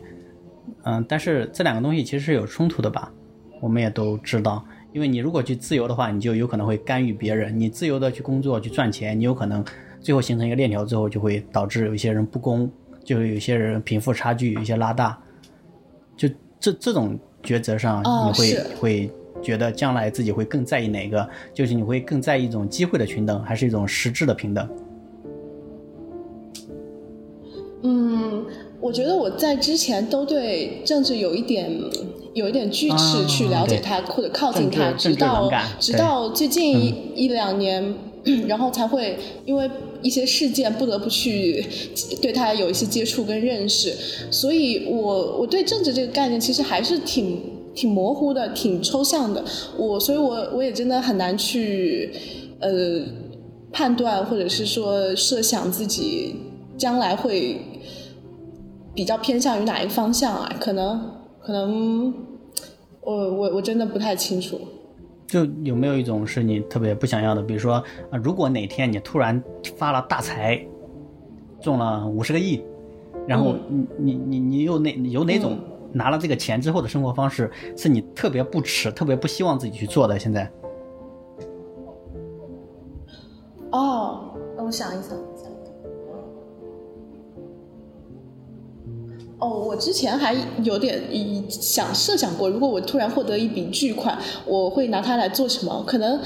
[0.84, 3.12] 嗯，但是这两个东西其实是有冲突的吧？
[3.60, 4.64] 我们也都知道，
[4.94, 9.66] 因为你如果去自由的话，你就有可能会干预别人；你自由的去工作去赚钱，你有可能
[10.00, 12.72] 最后形成一个链条之后，就会导致有一些人不公，
[13.04, 15.20] 就会有一些人贫富差距有一些拉大。
[16.60, 21.28] 这这种抉择上，哦你会是会觉得将来自己会更在意哪个？
[21.54, 24.68] 就是你会更在意一种机会的平等，还是一种实质的平等？
[27.82, 28.46] 嗯，
[28.82, 31.72] 我觉得我在之前都对政治有一点
[32.34, 35.50] 有一点拒斥，啊去了解对它或者靠近它，直到
[35.80, 37.96] 直到最近一、一两年，
[38.50, 39.72] 然后才会因为
[40.02, 41.66] 一些事件不得不去
[42.22, 43.94] 对它有一些接触跟认识，
[44.32, 47.42] 所以我我对政治这个概念其实还是挺
[47.76, 49.44] 挺模糊的，挺抽象的。
[49.78, 52.12] 我所以我，我也真的很难去
[52.60, 53.02] 呃
[53.72, 56.36] 判断，或者是说设想自己
[56.78, 57.58] 将来会
[58.96, 60.56] 比较偏向于哪一个方向啊？
[60.60, 62.14] 可能可能
[63.02, 64.60] 我我我真的不太清楚。
[65.30, 67.42] 就有没有一种是你特别不想要的？
[67.44, 67.76] 比如说
[68.10, 69.42] 啊、如果哪天你突然
[69.78, 70.60] 发了大财，
[71.62, 72.64] 中了五十个亿，
[73.28, 75.60] 然后你你你你有哪有哪种
[75.94, 80.18] 拿了这个钱之后的生活方式是你特别不耻、特别不希望自己去做的？
[80.18, 80.52] 现在
[83.72, 85.16] 哦，让我想一想。
[89.40, 91.02] 哦，我之前还有点
[91.50, 95.82] 想设想过，如果我突然获得一笔巨款，我会拿它来做什么？
[95.88, 96.20] 可能，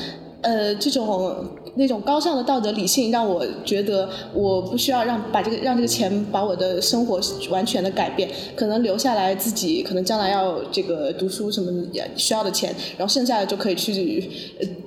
[0.44, 7.20] 呃，这种那种高尚的道德理性让我觉得我不需要让把这个让这个钱把我的生活
[7.50, 11.72] 完全的改变，可能留下来自己可能将来要这个读书什么
[12.18, 14.30] 需要的钱，然后剩下的就可以去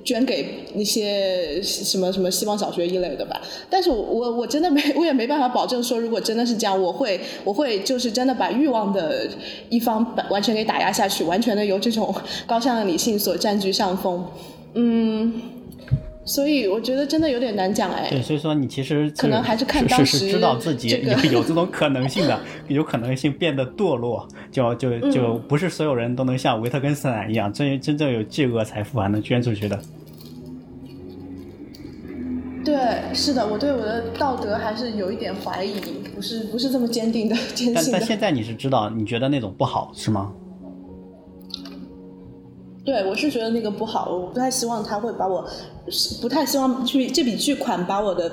[0.03, 3.41] 捐给那些什么什么希望小学一类的吧。
[3.69, 9.27] 但是我我我真的没我也没办法保证说，如果真的是这样，我会我会就是真的把欲望的
[9.69, 12.13] 一方完全给打压下去，完全的由这种
[12.45, 14.23] 高尚的理性所占据上风。
[14.79, 15.33] 嗯，
[16.23, 18.07] 所以我觉得真的有点难讲哎。
[18.11, 29.79] 对，所以说你其实可能还是看当时知道自己这个有有这种可能性的， 有可能性变得堕落，就就嗯就不是所有人都能像维特根斯坦一样，真真正有巨额财富还能捐出去的。
[32.63, 32.75] 对，
[33.15, 35.79] 是的，我对我的道德还是有一点怀疑，
[36.13, 37.97] 不是不是这么坚定的坚但信的。
[37.97, 40.33] 但现在你是知道，你觉得那种不好是吗？
[42.87, 45.45] 对，我是觉得那个不好，我不太希望他会把我，
[46.21, 48.31] 不太希望去这笔巨款把我的，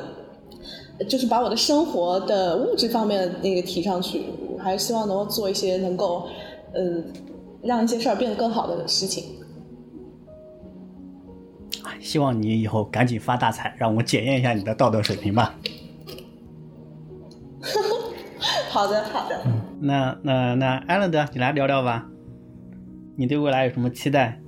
[1.08, 4.26] 就是把我的生活的物质方面的那个提上去，
[4.56, 6.28] 我还是希望能够做一些能够，
[6.72, 7.02] 呃，
[7.62, 9.24] 让一些事儿变得更好的事情。
[11.98, 15.52] 希望你以后赶紧发大财，让我检验一下你的道德水平吧。
[18.70, 19.36] 好的，好的。
[19.80, 22.06] 那那那艾伦德，你来聊聊吧。
[23.16, 24.40] 你对未来有什么期待，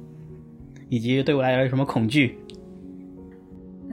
[0.89, 2.39] 以及对未来有什么恐惧？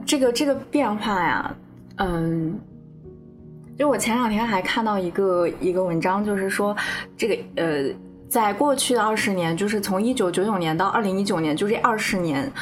[0.06, 1.56] 这个这个变化呀，
[1.96, 2.58] 嗯，
[3.78, 6.76] 就我前两天还看到一个一个文章，就是说
[7.16, 7.90] 这个呃，
[8.28, 12.52] 在过去的二十年，就是从一九九九年到二零一九年，就这二十年。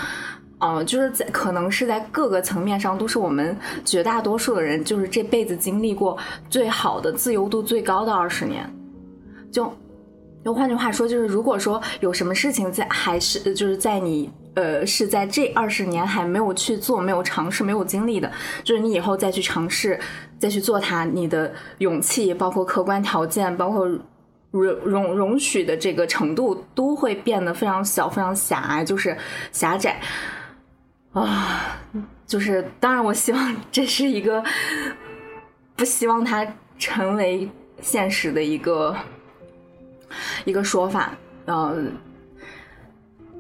[0.59, 6.17] 呃，就是在可能是在各个层面上，都是我们绝大多数的人，就是这辈子经历过
[6.49, 8.65] 最好的、自由度最高的二十年。
[9.51, 9.69] 就
[10.45, 18.31] 就换句话说，就是如果说有什么事情在还是就是在你呃是在这二十年还没有去做、没有尝试、没有经历的，
[18.65, 19.99] 就是你以后再去尝试、
[20.39, 23.87] 再去做它，你的勇气、包括客观条件、包括
[24.51, 29.17] 容容容许的这个程度，都会变得非常小、非常狭隘，就是
[29.53, 30.01] 狭窄
[31.13, 31.79] 啊。
[32.27, 34.43] 就是当然，我希望这是一个
[35.77, 36.47] 不希望它
[36.79, 37.47] 成为
[37.81, 38.97] 现实的一个
[40.45, 41.15] 一个说法，
[41.47, 41.77] 呃，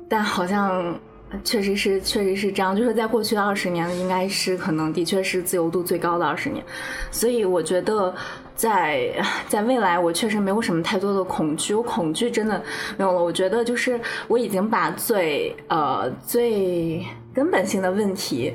[0.08, 0.98] 但好像
[1.42, 6.64] 确实是确实是这样，就是在过去的二十年，应该是可能的确是自由度最高的二十年，
[7.10, 8.14] 所以我觉得
[8.54, 9.12] 在
[9.48, 12.62] 在未来，我确实没有什么太多的恐惧，我恐惧真的
[12.96, 13.22] 没有了。
[13.22, 18.52] 我觉得就是我已经把最呃最根本性的问题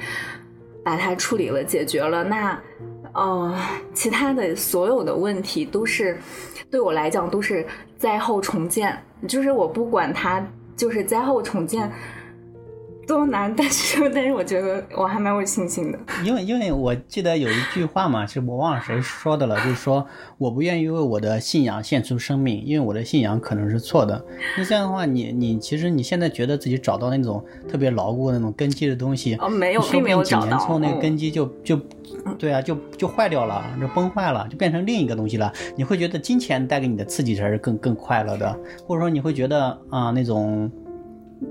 [0.84, 2.60] 把它处理了、解决了，那。
[3.14, 3.58] 呃，
[3.96, 6.20] 其他的所有的问题都是
[6.70, 7.66] 对我来讲都是
[7.98, 10.46] 灾后重建，就是我不管它
[10.76, 11.92] 就是灾后重建
[13.08, 15.98] 多难，但是但是我觉得我还蛮有信心的。
[16.26, 20.06] 因为因为我记得有一句话嘛，是我忘了谁说的了，就是说
[20.38, 24.24] 我不愿意为我的信仰献出生命，因为我的信仰可能是错的。
[24.58, 31.80] 那这样的话，你你其实你现在觉得自己找到那种特别牢固的那种根基的东西，哦没有并没有定几年之后那个嗯根基就就
[32.38, 35.52] 对啊，就就坏掉了，就崩坏了，就变成另一个东西了。
[35.78, 40.70] 你会觉得金钱带给你的刺激才是更更快乐的，或者说你会觉得啊、那种。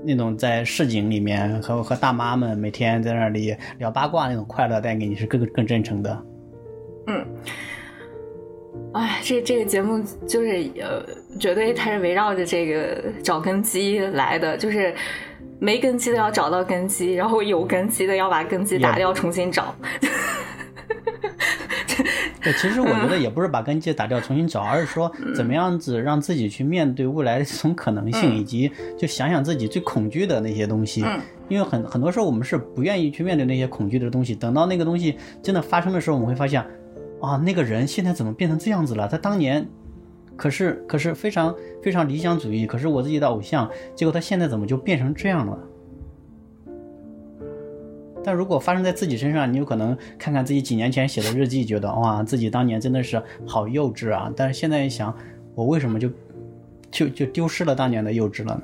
[0.03, 6.25] 那种在市井里面和和大妈们每天在那里聊八卦那种快乐带给你是更更真诚的。
[7.07, 7.25] 嗯
[8.93, 11.03] 哎，这这个节目就是呃，
[11.39, 14.93] 绝对它是围绕着这个找根基来的，就是
[15.59, 19.75] 没根基的要找到根基，然后有根基的要把根基打掉，重新找。
[22.47, 31.03] 对，其实我觉得也不是把根基打掉重新找，而是说怎么样子让自己去面对未来的这种可能性，以及就想想自己最恐惧的那些东西。
[31.49, 36.61] 因为很很多时候我们是不愿意去面对那些恐惧的东西，等到那个东西真的发生的时候，我们会发现，
[37.21, 39.09] 啊，那个人现在怎么变成这样子了？
[39.09, 39.67] 他当年
[40.37, 45.59] 可是可是非常非常理想主义，可是我自己的偶像，结果他现在怎么就变成这样了？
[48.27, 54.29] 但如果发生在自己身上，你有可能看看自己几年前写的日记，觉得哇，自己当年真的是好幼稚啊！
[54.35, 55.15] 但是现在一想，
[55.55, 56.09] 我为什么就
[56.91, 58.61] 就就丢失了当年的幼稚了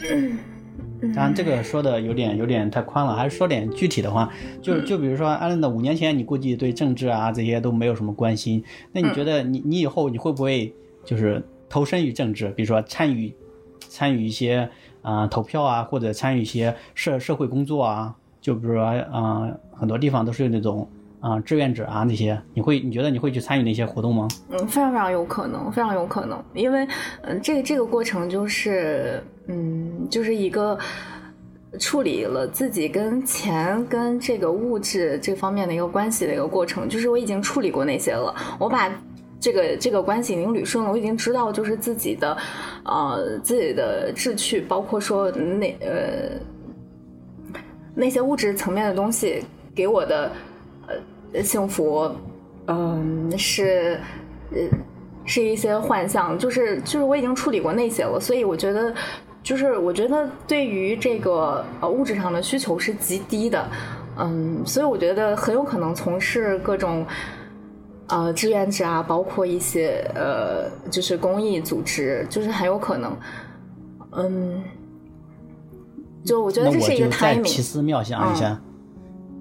[0.00, 0.08] 呢？
[1.14, 4.32] 当然，这个说的有点有点太宽了，还是说点具体的话。
[4.62, 8.64] 就就比如说，艾伦的五年前，你估计对政治啊这些都没有什么关心。
[8.90, 10.74] 那你觉得你你以后你会不会
[11.04, 12.48] 就是投身于政治？
[12.52, 13.34] 比如说参与
[13.80, 14.70] 参与一些
[15.06, 18.12] 啊投票啊，或者参与一些社社会工作啊？
[18.40, 20.88] 就比如说啊，很多地方都是那种
[21.20, 24.26] 啊志愿者啊那些，你会你觉得你会去参与那些活动吗？
[24.50, 26.86] 嗯，非常非常有可能，非常有可能，因为
[27.22, 30.76] 嗯，这个这个过程就是嗯，就是一个
[31.78, 38.90] 处理了自己跟钱跟这个物质这方面的一个关系的一个过程，就是我已经处理过那些了，我把。
[39.38, 42.36] 这个这个关系已经捋顺了，我已经知道就是自己的，
[42.84, 46.32] 呃，自己的志趣，包括说那呃
[47.94, 50.32] 那些物质层面的东西给我的
[51.32, 52.10] 呃幸福，
[52.66, 54.00] 嗯、是
[54.50, 54.58] 呃
[55.26, 58.92] 是一些幻象，就是就是我已经处理过那些了，所以我觉得
[59.42, 63.68] 就是我觉得对于这个呃物质上的需求是极低的，
[64.18, 67.06] 嗯，所以我觉得很有可能从事各种。
[68.08, 73.16] 呃，志愿者啊，包括一些呃，就是公益组织，就是很有可能，
[74.12, 74.62] 嗯，
[76.24, 77.10] 就我觉得这是一个。
[77.42, 78.60] 奇思妙想一下，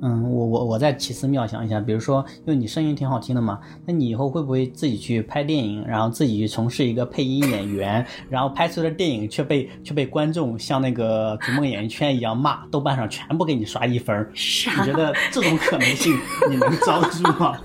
[0.02, 16.18] 嗯，我我我再奇思妙想一下，比如说，因为你声音挺好听的嘛，那你以后会不会自己去拍电影，然后自己去从事一个配音演员，然后拍出的电影却被却被观众像那个逐梦演艺圈一样骂，豆瓣上全部给你刷一分儿，你觉得这种可能性
[16.50, 17.58] 你能招得住吗？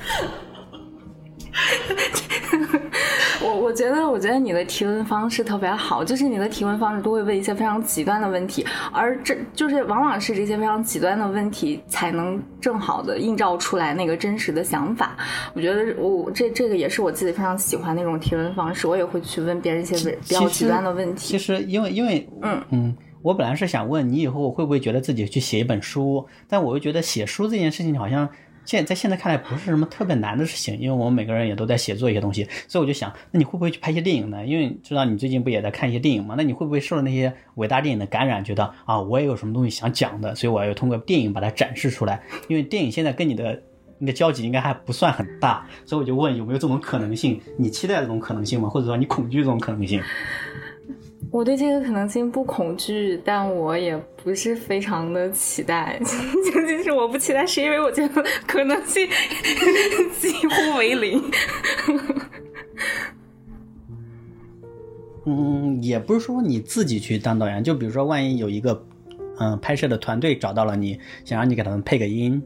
[3.43, 15.17] 我我觉得，我觉得你的提问方式特别好，就是你的提问方式都会问一些非常极端的问题，而这就是往往是这些非常极端的问题才能正好的映照出来那个真实的想法。
[15.55, 21.29] 我觉得我这这个也是我自己非常喜欢那种提问方式，我也会去问别人一些比较极端的问题。
[21.29, 28.29] 其实因为因为嗯嗯，我本来是想问你以后会不会觉得自己去写一本书，但我又觉得写书这件事情好像
[28.65, 34.45] 现在现在看来不是什么特别难的事情，因为我们每个人也都在写作一些东西，所以我就想，那你会不会去拍一些电影呢？
[34.47, 36.35] 因为知道你最近不也在看一些电影吗？
[36.37, 42.23] 那你会不会受了那些伟大电影的感染，觉得啊，我也有什么东西想讲的，所以我要通过电影把它展示出来？
[42.49, 43.63] 因为电影现在跟你的
[43.99, 47.41] 你的交集应该还不算很大，所以我就问有没有这种可能性？
[47.59, 48.69] 你期待这种可能性吗？
[48.69, 50.01] 或者说你恐惧这种可能性？
[51.31, 55.99] 我对这个可能性不恐惧，但我也不是非常的期待。
[56.01, 59.09] 究竟是我不期待，是因为我觉得可能性
[60.19, 61.23] 几乎为零。
[65.27, 68.85] 嗯，也不是说你自己去当导演，就比如说，万一有一个
[69.39, 72.43] 嗯、拍摄的团队找到了你，想让你给他们配个音，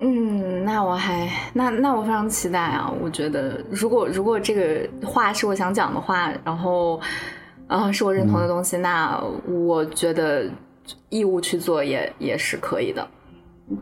[0.00, 2.88] 嗯，那我还那那我非常期待啊！
[3.02, 7.00] 我觉得如果如果这个话是我想讲的话，然后
[7.66, 10.48] 呃是我认同的东西，那我觉得
[11.08, 13.04] 义务去做也也是可以的。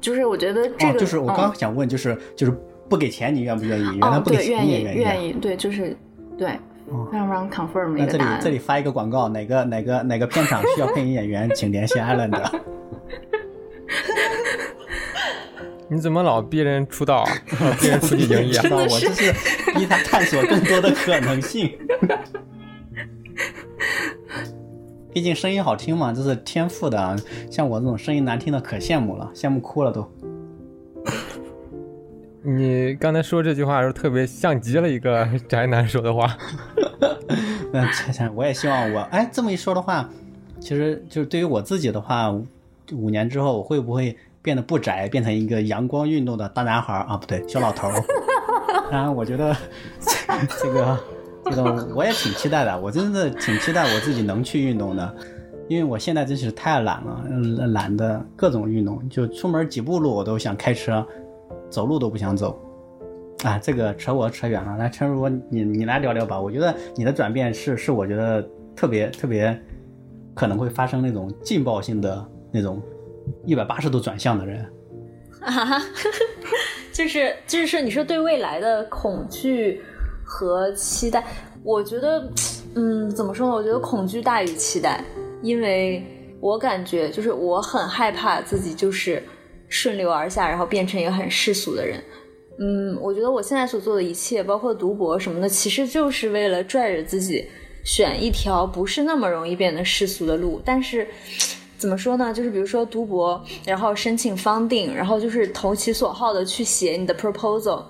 [0.00, 2.52] 就是我觉得这哦，个、就是我嗯刚想问，就是、就是
[2.88, 3.84] 不给钱，你愿不愿意？
[3.84, 5.14] 原来哦对不给钱愿意愿意啊。
[5.14, 5.94] 愿意对就是
[6.38, 6.48] 对
[6.88, 8.40] 哦非常非常 confirm 的那这里一个答案。
[8.42, 12.52] 这里发一个广告，哪个哪个哪个片场需要配音演员，请联系艾伦的。
[15.89, 17.30] 你怎么老逼人出道啊？
[17.61, 18.68] 老 逼人出去营业啊知？
[18.68, 19.32] 道我就是
[19.74, 21.72] 逼他探索更多的可能性。
[25.12, 27.16] 毕竟声音好听嘛，这是天赋的啊。
[27.51, 30.07] 像我这种声音难听的，可羡慕了，羡慕哭了都。
[32.43, 36.37] 你刚才说这句话的时候，特别像极了一个宅男说的话。
[37.72, 40.09] 那猜猜，我也希望我哎这么一说的话，
[40.61, 42.30] 其实就是对于我自己的话，
[42.93, 44.16] 五年之后我会不会
[44.47, 47.16] 变得不宅，变成一个阳光运动的大男孩啊？
[47.16, 47.94] 不对，小老头儿。
[48.88, 49.53] 当 然，我觉得
[50.62, 50.99] 这个
[51.47, 55.16] 这个我也挺期待的，我真的挺期待我自己能去运动的。
[55.66, 57.24] 因为我现在真是太懒了，
[57.72, 61.05] 懒得各种运动，就出门几步路我都想开车，
[61.68, 62.57] 走路都不想走。
[63.42, 64.76] 啊，这个扯我扯远了。
[64.76, 66.40] 来，陈如，你你来聊聊吧。
[66.40, 69.61] 我觉得你的转变是是我觉得特别特别
[70.36, 72.80] 可能会发生那种劲爆性的那种
[73.44, 74.64] 一百八十度转向的人。
[75.40, 75.82] 啊，
[76.92, 79.80] 就是就是说，你说对未来的恐惧
[80.24, 81.24] 和期待，
[81.62, 82.28] 我觉得，
[82.74, 83.54] 嗯，怎么说呢？
[83.54, 85.04] 我觉得恐惧大于期待，
[85.42, 86.04] 因为
[86.40, 89.22] 我感觉就是我很害怕自己就是
[89.68, 92.02] 顺流而下，然后变成一个很世俗的人。
[92.58, 97.46] 嗯，我觉得我现在所做的一切，包括读博什么的，其实就是为了拽着自己
[97.84, 100.60] 选一条不是那么容易变得世俗的路。
[100.64, 101.06] 但是
[101.76, 102.32] 怎么说呢？
[102.32, 107.82] 就是比如说读博，然后申请 funding，然后就是投其所好的去写你的 proposal，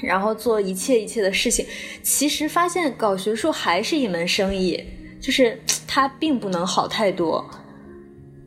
[0.00, 1.64] 然后做一切一切的事情。
[2.02, 4.82] 其实发现搞学术还是一门生意，
[5.20, 7.44] 就是它并不能好太多。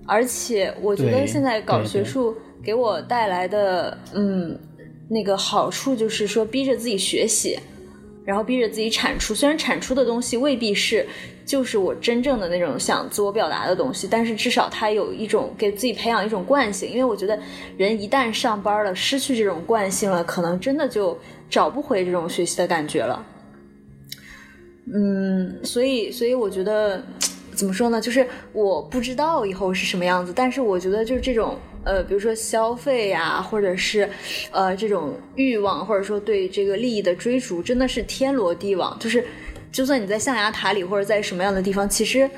[0.06, 4.60] 而且我觉得现在搞学术给我带来的，嗯。
[5.08, 7.56] 那个好处就是说，逼着自己学习，
[8.26, 9.36] 然后逼着自己产出。
[9.36, 11.06] 虽然产出的东西未必是
[11.46, 16.90] 就是我真正的那种想自我表达的东西，但是至少它有一种给自己培养一种惯性。
[16.90, 17.40] 因为我觉得
[17.78, 21.18] 人一旦上班了，失去这种惯性了，可能真的就
[21.50, 23.26] 找不回这种学习的感觉了。
[24.94, 27.04] 嗯，所以所以我觉得
[27.54, 28.02] 怎么说呢？
[28.02, 34.10] 就是我不知道以后是什么样子，但是我觉得就是这种呃，比如说消费呀，或者是
[34.52, 38.98] 呃这种欲望，或者说对这个利益的追逐，真的是天罗地网。
[39.00, 39.24] 就是
[39.76, 42.30] 就算你在象牙塔里或者在什么样的地方，其实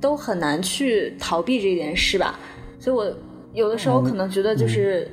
[0.00, 2.38] 都很难去逃避这件事吧。
[2.78, 3.12] 所以我
[3.52, 5.10] 有的时候可能觉得就是。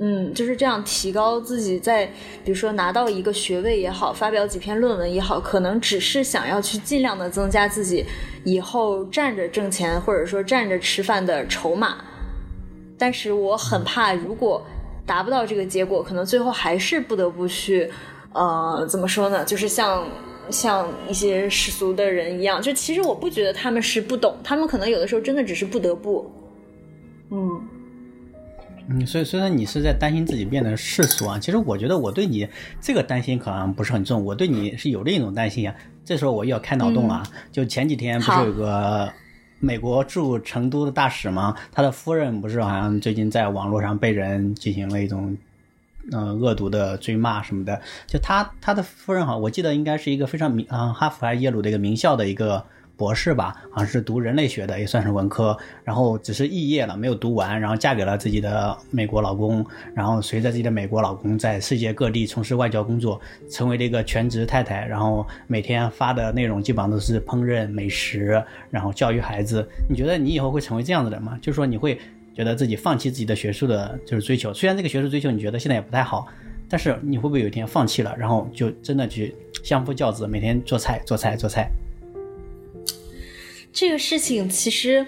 [0.00, 2.06] 嗯，就是这样提高自己在，
[2.44, 8.06] 比如说拿到一个学位也好，发表几篇论文也好，可能只是想要去尽量的增加自己
[8.44, 11.96] 以后站着挣钱或者说站着吃饭的筹码。
[12.96, 14.64] 但是我很怕，如果
[15.04, 17.90] 达不到这个结果，可能最后还是不得不去，
[18.32, 19.44] 呃，怎么说呢？
[19.44, 20.06] 就是像
[20.50, 26.30] 像一些世俗的人一样，就其实我不觉得他们是不懂，他们可能有的时候真的只是不得不。
[27.30, 27.60] 嗯。
[28.90, 32.48] 嗯，所以虽然你是在担心自己变得世俗啊，其实我觉得我对你
[32.80, 35.74] 这个担心可能不是很重，我对你是有另一种担心啊。
[36.04, 37.22] 这时候我又要开脑洞了啊，
[37.52, 39.12] 就前几天不是有个
[39.60, 41.54] 美国驻成都的大使吗？
[41.70, 45.36] 他的夫人不是好像最近在网络上被人进行了一种。
[46.12, 52.64] 呃，恶毒的追骂什么的，就他他的夫人哈，我记得应该是一个非常名啊、哈佛还是耶鲁的一个名校的一个
[52.96, 69.68] 博士吧，好像是读人类学的，也算是文科，然后只是肄业了，没有读完，然后嫁给了自己的美国老公，然后随着自己的美国老公在世界各地从事外交工作，成为了一个全职太太，然后每天发的内容基本上都是烹饪美食，然后教育孩子。
[69.88, 71.38] 你觉得你以后会成为这样的人吗？
[71.40, 72.00] 就是说你会
[72.38, 76.24] 觉得自己放弃自己的学术的就是追求，虽然这个学术追求你觉得现在也不太好，
[76.68, 79.34] 但是你会不会有一天放弃了，然后就真的去
[79.64, 81.68] 相夫教子，每天做菜做菜做菜？
[83.72, 85.04] 这个事情其实，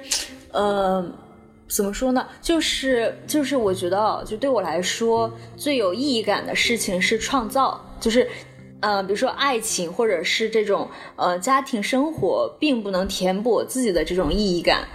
[0.51, 1.09] 呃，
[1.69, 2.27] 怎么说呢？
[2.43, 8.29] 就是就是，我觉得，就对我来说最有意义感的事情是创造，就是。
[8.83, 14.89] 呃，比如说爱情，或者是这种呃家庭生活，并不能填补我自己的这种意义感。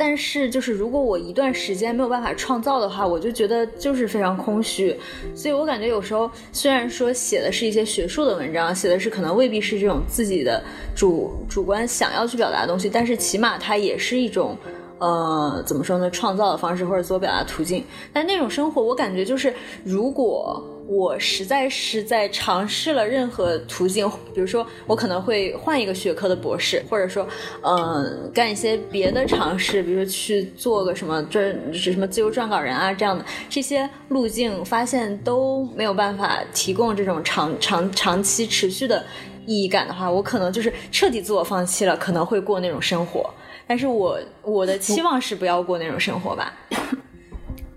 [0.00, 4.96] 但是，就是如果我一段时间没有办法创造的话，我就觉得就是非常空虚。
[5.34, 10.62] 所以我感觉有时候虽然说写的是一些学术的文章，写的是可能未必是这种自己的
[10.96, 14.56] 主主观想要去表达的东西，但是起码它也是一种。
[15.02, 16.10] 呃，怎么说呢？
[16.10, 17.82] 创造的方式或者自我表达途径，
[18.12, 19.50] 但那种生活，我感觉就是，
[19.82, 27.24] 如果我实在是在尝试了任何途径，比如说我可能会换一个学科的博士，或者说，
[27.62, 39.00] 嗯、干一些别的尝试，比如说去做个什么这什么自由撰稿人啊这样的这些路径，发现都没有办法提供这种长长长期持续的
[39.46, 43.32] 意义感的话，我可能就是彻底自我放弃了，可能会过那种生活。
[43.64, 46.52] 但是我我的期望是不要过那种生活吧。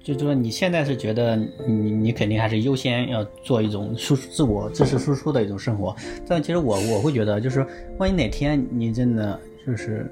[0.03, 5.95] 就是说你现在是觉得你你肯定还是优先要做一种输自我知识输出的一种生活，
[6.27, 7.65] 但其实我我会觉得，就是
[7.97, 10.05] 万一哪天你真的就是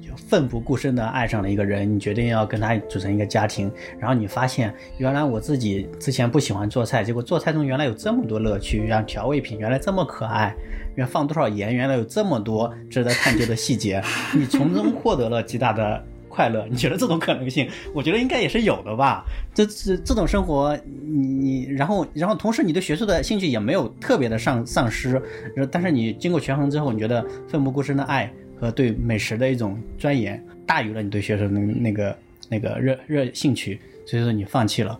[0.00, 3.68] 就奋不顾身的爱上了一个人，你决定要跟他组成一个家庭，
[3.98, 10.54] 然后你发现原来我自己之前不喜欢做菜，结果做菜中原来有这么多乐趣，让调味品原来这么可爱，
[10.94, 14.00] 原来放多少盐，原来有这么多值得探究的细节，
[14.32, 16.04] 你从中获得了极大的。
[16.34, 17.70] 快乐，你觉得这种可能性？
[17.94, 19.24] 我觉得应该也是有的吧。
[19.54, 20.76] 这这这种生活，
[21.06, 25.22] 你你然后然后同时你对学术的兴趣也没有特别的丧丧失，
[25.70, 28.26] 但是你经过权衡之后，你觉得奋不顾身的爱
[28.58, 32.16] 和和对美食的一种钻研，大于了你对学术的那个
[32.48, 34.98] 那个热热兴趣，所以说你放弃了。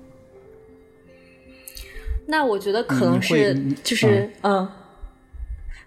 [2.26, 4.68] 那我觉得可能是就是嗯。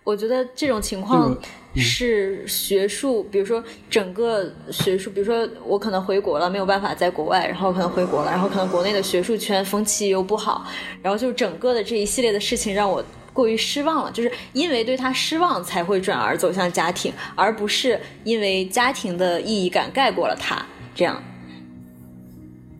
[0.07, 1.37] 我觉得这种情况
[1.75, 10.65] 是学术，比如说整个学术，比如说我可能回国了，没有办法在国外，然后可能回国了，然后可能国内的学术圈风气又不好，
[11.01, 13.03] 然后就整个的这一系列的事情让我
[13.33, 21.21] 过于失望了，就是因为对他失望才会转而走向家庭，而不是因为家庭的意义感盖过了他，这样。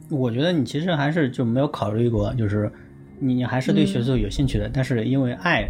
[0.10, 2.72] 我觉得你其实还是就没有考虑过，就是
[3.20, 5.70] 你你还是对学术有兴趣的，但是因为爱，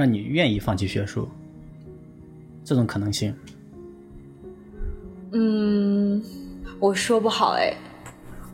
[0.00, 1.28] 让你愿意放弃学术，
[2.64, 3.34] 这种可能性。
[5.32, 6.24] 嗯，
[6.78, 7.70] 我说不好哎，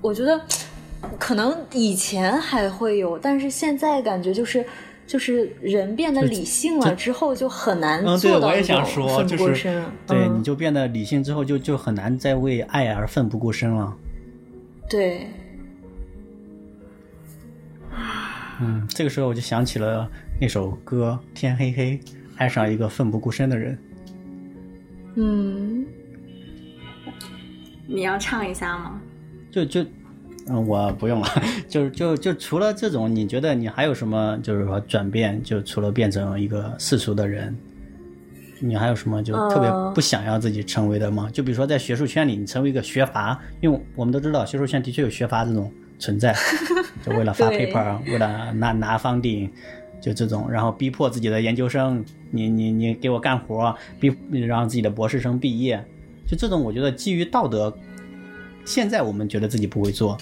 [0.02, 0.40] 我觉得
[1.20, 4.66] 可能以前还会有，但是现在感觉就是
[5.06, 9.84] 就是人变得理性了之后，就很难嗯，对，做到我也想说，奋就是不顾身。
[10.04, 13.96] 对，嗯你就变得理性之后就，就很难再为爱而奋不顾身了。
[14.90, 15.28] 对，
[18.60, 21.98] 嗯，这个时候我就想起了那首歌《天黑黑》，
[22.36, 23.78] 爱上一个奋不顾身的人。
[25.14, 25.86] 嗯，
[27.86, 29.00] 你要唱一下吗？
[29.50, 29.82] 就就，
[30.48, 31.28] 嗯，我不用了。
[31.66, 35.42] 就就就除了这种，你觉得你还有什么就是说转变？
[35.42, 37.56] 就除了变成一个世俗的人，
[38.60, 41.28] 你还有什么就特别呃不想要自己成为的吗？
[41.32, 46.36] 就比如说在学术圈里，你成为一个学阀，因为我们都知道学术圈的确有学阀这种存在，
[47.02, 49.48] 就为了发 paper，为了拿拿 funding。
[50.06, 54.14] 就这种，然后逼迫自己的研究生，你你你给我干活，逼
[54.46, 55.84] 让自己的博士生毕业，
[56.30, 57.76] 就这种，我觉得基于道德，
[58.64, 60.16] 现在我们觉得自己不会做，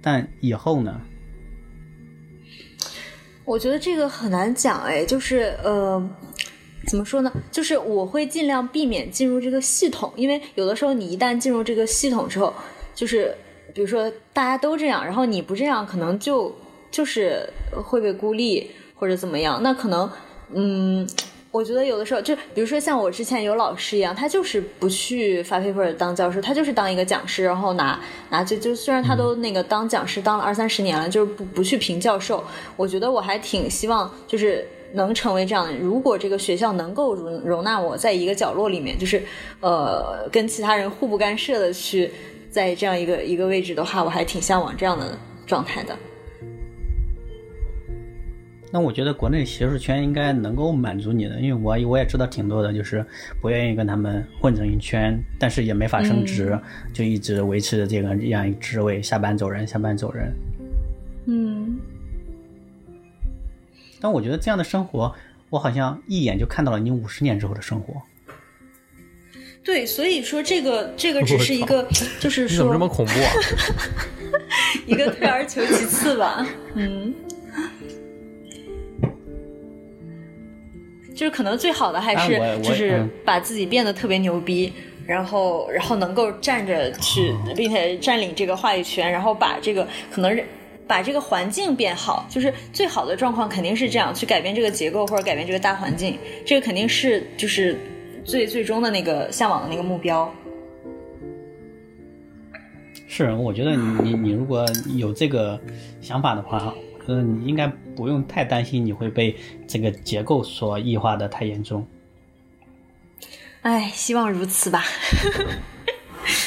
[0.00, 1.00] 但以后呢？
[3.44, 6.08] 我觉得这个很难讲哎，就是呃。
[6.86, 7.30] 怎么说呢？
[7.52, 12.52] 就是我会尽量避免进入这个系统，因为有的时候你一旦进入这个系统之后，
[12.94, 13.36] 就是
[13.74, 16.52] 比如说大家都这样，然后你不这样，可能就
[16.90, 18.70] 就是会被孤立
[19.00, 19.60] 或者怎么样。
[19.62, 20.08] 那可能，
[20.52, 21.08] 嗯，
[21.50, 27.98] 我觉得有的时候就比如说像我之前有老师一样，他就是不去发 paper 当教授，他就是当一个讲师，然后拿
[28.28, 32.44] 拿就就虽然他都那个当讲师当了二三十年了，就是不不去评教授。
[32.76, 34.68] 我觉得我还挺希望就是。
[34.92, 39.22] 能成为这样的，如果这个学校能够容容纳我在一个角落里面，就是
[39.60, 42.10] 呃跟其他人互不干涉的去
[42.50, 45.96] 在这样一个一个位置的话，我还挺向往这样的状态的。
[48.72, 53.04] 那我觉得国内学术圈应该能够满足你的，因为我我也知道挺多的，就是
[53.40, 56.56] 不愿意跟他们混成一圈，但是也没法升职，
[56.92, 60.32] 就一直维持着这个这样一个职位，下班走人，下班走人。
[61.26, 61.78] 嗯，
[64.00, 65.12] 但我觉得这样的生活，
[65.48, 68.00] 我好像一眼就看到了你五十年之后的生活。
[69.62, 71.86] 对，所以说这个这个只是一个，
[72.18, 73.30] 就是你怎么这么恐怖啊？
[74.86, 76.46] 一个退而求其次吧。
[76.74, 77.12] 嗯，
[81.20, 84.72] 就是可能最好的还是就是嗯把自己变得特别牛逼。
[85.06, 90.40] 然后，然后能够站着去，并且占领这个话语权，然后把这个可能
[90.86, 96.16] 把这个环境变好，就是最好的状况肯定是这样，去改变这个结构或者改变这个大环境，
[96.46, 97.76] 这个肯定是就是
[98.24, 100.32] 最最终的那个向往的那个目标。
[103.08, 104.64] 是，我觉得你你你如果
[104.96, 105.60] 有这个
[106.00, 106.72] 想法的话，
[107.10, 109.34] 嗯，你应该不用太担心你会被
[109.66, 111.84] 这个结构所异化的太严重。
[113.62, 114.84] 哎，希望如此吧。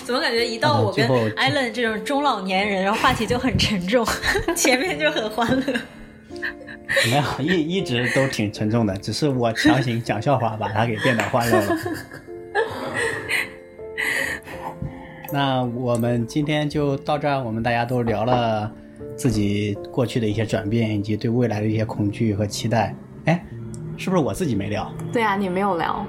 [0.05, 1.05] 怎么感觉一到我跟
[1.36, 4.07] 艾伦这种中老年人，然后话题就很沉重，
[4.55, 5.61] 前面就很欢乐。
[7.05, 11.78] 没有，一一直都挺沉重的，只是我强行讲笑话把它给变得欢乐了。
[15.32, 18.72] 那我们今天就到这儿，我们大家都聊了
[19.16, 22.95] 自己过去的一些转变，以及对未来的一些恐惧和期待。
[23.26, 23.45] 哎，
[23.97, 24.91] 是不是我自己没聊？
[25.11, 26.05] 对啊，你没有聊。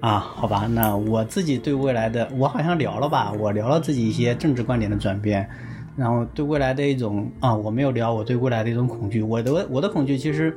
[0.00, 5.48] 啊，好吧，那我自己对未来的，我好像聊了吧，我聊了自己一些政治观点的转变，
[5.96, 10.54] 然后对未来的一种啊，我没有聊我对未来的一种恐惧，我的我的恐惧其实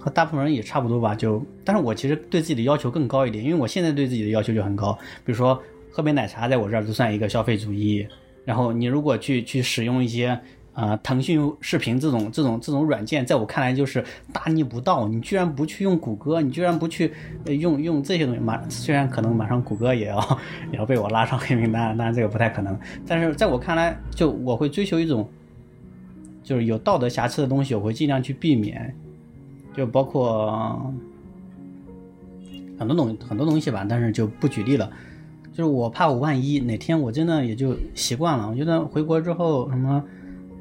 [0.00, 5.62] 和大部分人也差不多吧，就，但是我其实对自己的要求更高一点，因为我现在对自己的要求就很高，比如说
[5.92, 8.04] 喝杯奶茶在我这儿就算一个消费主义，
[8.44, 10.40] 然后你如果去去使用一些。
[10.72, 15.06] 啊、腾讯视频这种这种这种软件，在我看来就是大逆不道。
[15.08, 17.12] 你居然不去用谷歌，你居然不去
[17.44, 20.38] 用用这些东西，马虽然可能马上谷歌也要
[20.72, 22.78] 也要被我拉上黑名单， 当然这个不太可能。
[23.06, 25.28] 但是在我看来，就我会追求一种
[26.42, 28.94] 就是有道德瑕疵的东西，我会尽量去避免，
[29.76, 30.80] 就包括
[32.78, 34.90] 很多东很多东西吧，但是就不举例了。
[35.60, 40.02] 就是我怕我万一哪天我真的也就习惯了，我觉得回国之后什么，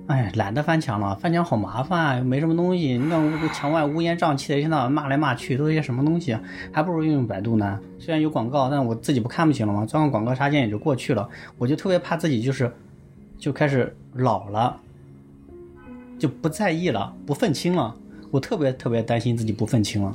[0.08, 6.38] 哎，懒得翻墙了，翻墙好麻烦啊，没什么东西，你看墙外乌烟瘴气的，一天到晚骂来骂去，都是些什么东西？
[6.74, 7.80] 还不如用用百度呢。
[7.98, 9.86] 虽然有广告，但我自己不看不行了吗？
[9.86, 11.30] 装个广告插件也就过去了。
[11.58, 12.70] 我就特别怕自己就是
[13.38, 14.76] 就开始老了，
[16.18, 17.96] 就不在意了，不愤青了。
[18.32, 20.14] 我特别特别担心自己不愤青了。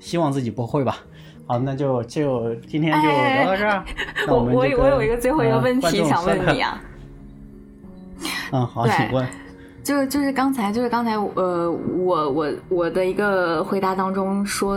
[0.00, 0.96] 希望自己不会吧。
[1.46, 3.84] 好，那就就今天就聊到这儿。
[4.26, 6.80] 那我我我有一个最后一个呃问题想问你啊，
[8.52, 9.26] 嗯，好，请问。
[9.82, 14.76] 就是就是刚才就是刚才呃我我我的一个回答当中说，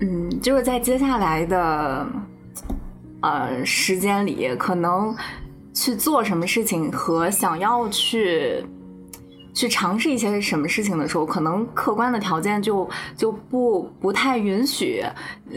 [0.00, 2.06] 嗯，就是在接下来的
[3.22, 5.16] 呃时间里，可能
[5.72, 8.62] 去做什么事情和想要去
[9.54, 15.02] 去尝试一些什么事情的时候，可能客观的条件就就不不太允许，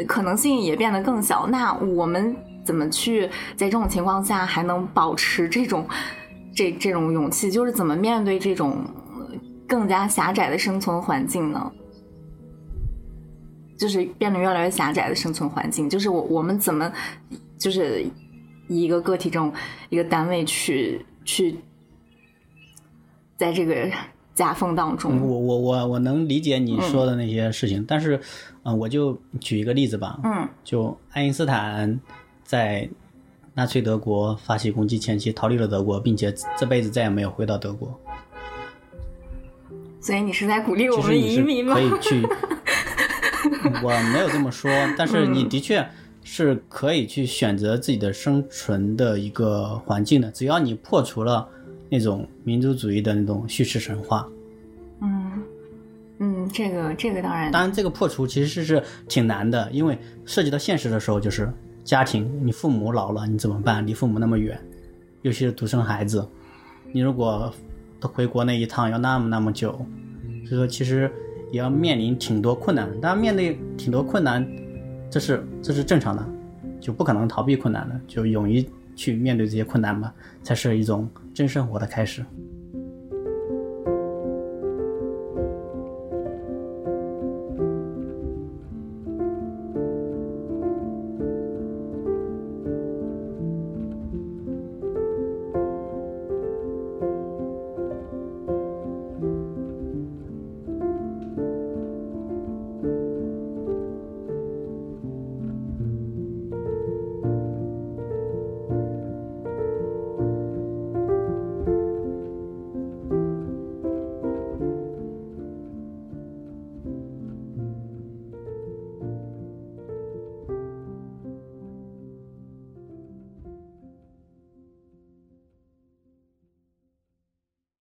[0.07, 1.47] 可能性也变得更小。
[1.47, 2.35] 那我们
[2.65, 5.87] 怎么去在这种情况下还能保持这种
[6.55, 7.51] 这这种勇气？
[7.51, 8.83] 就是怎么面对这种
[9.67, 11.71] 更加狭窄的生存环境呢？
[13.77, 16.91] 就是变得越来越狭窄的生存环境，就是我我们怎么
[17.57, 18.05] 就是
[18.67, 19.51] 以一个个体这种
[19.89, 21.57] 一个单位去去
[23.41, 23.89] 在这个
[24.35, 28.21] 夹缝当中，嗯我我我我能理解你说的那些事情，但是，
[28.61, 30.47] 嗯、我就举一个例子吧，嗯。
[30.63, 31.99] 就爱因斯坦
[32.43, 32.87] 在
[33.55, 37.99] 纳粹德国发起攻击前期逃离了德国，并且这辈子再也没有回到德国。
[39.99, 40.87] 所以你是在鼓励。
[40.87, 41.73] 我们移民吗？
[41.73, 41.81] 可？
[41.81, 42.21] 以去，
[43.81, 45.33] 我没有这么说，但是嗯。
[45.33, 45.83] 你的确
[46.23, 51.49] 是可以去选择自己的生存的一个环境的，只要你破除了
[51.91, 54.25] 那种民族主义的那种叙事神话。
[55.01, 55.43] 嗯
[56.19, 61.51] 嗯，这个这个当然，当然，这个破除其实是挺难的，因为涉及到现实的时候，就是
[61.83, 63.85] 家庭，你父母老了，你怎么办？
[63.85, 64.57] 离父母那么远，
[65.23, 66.25] 尤其是独生孩子，
[66.93, 67.51] 你如果
[67.99, 69.71] 回国那一趟要那么那么久，
[70.45, 71.11] 所以说其实
[71.51, 72.95] 也要面临挺多困难的。
[72.97, 74.47] 当然，面对挺多困难，
[75.09, 76.23] 这是这是正常的，
[76.79, 78.63] 就不可能逃避困难的，就勇于
[78.95, 80.13] 去面对这些困难吧，
[80.43, 82.25] 才是一种真生活的开始。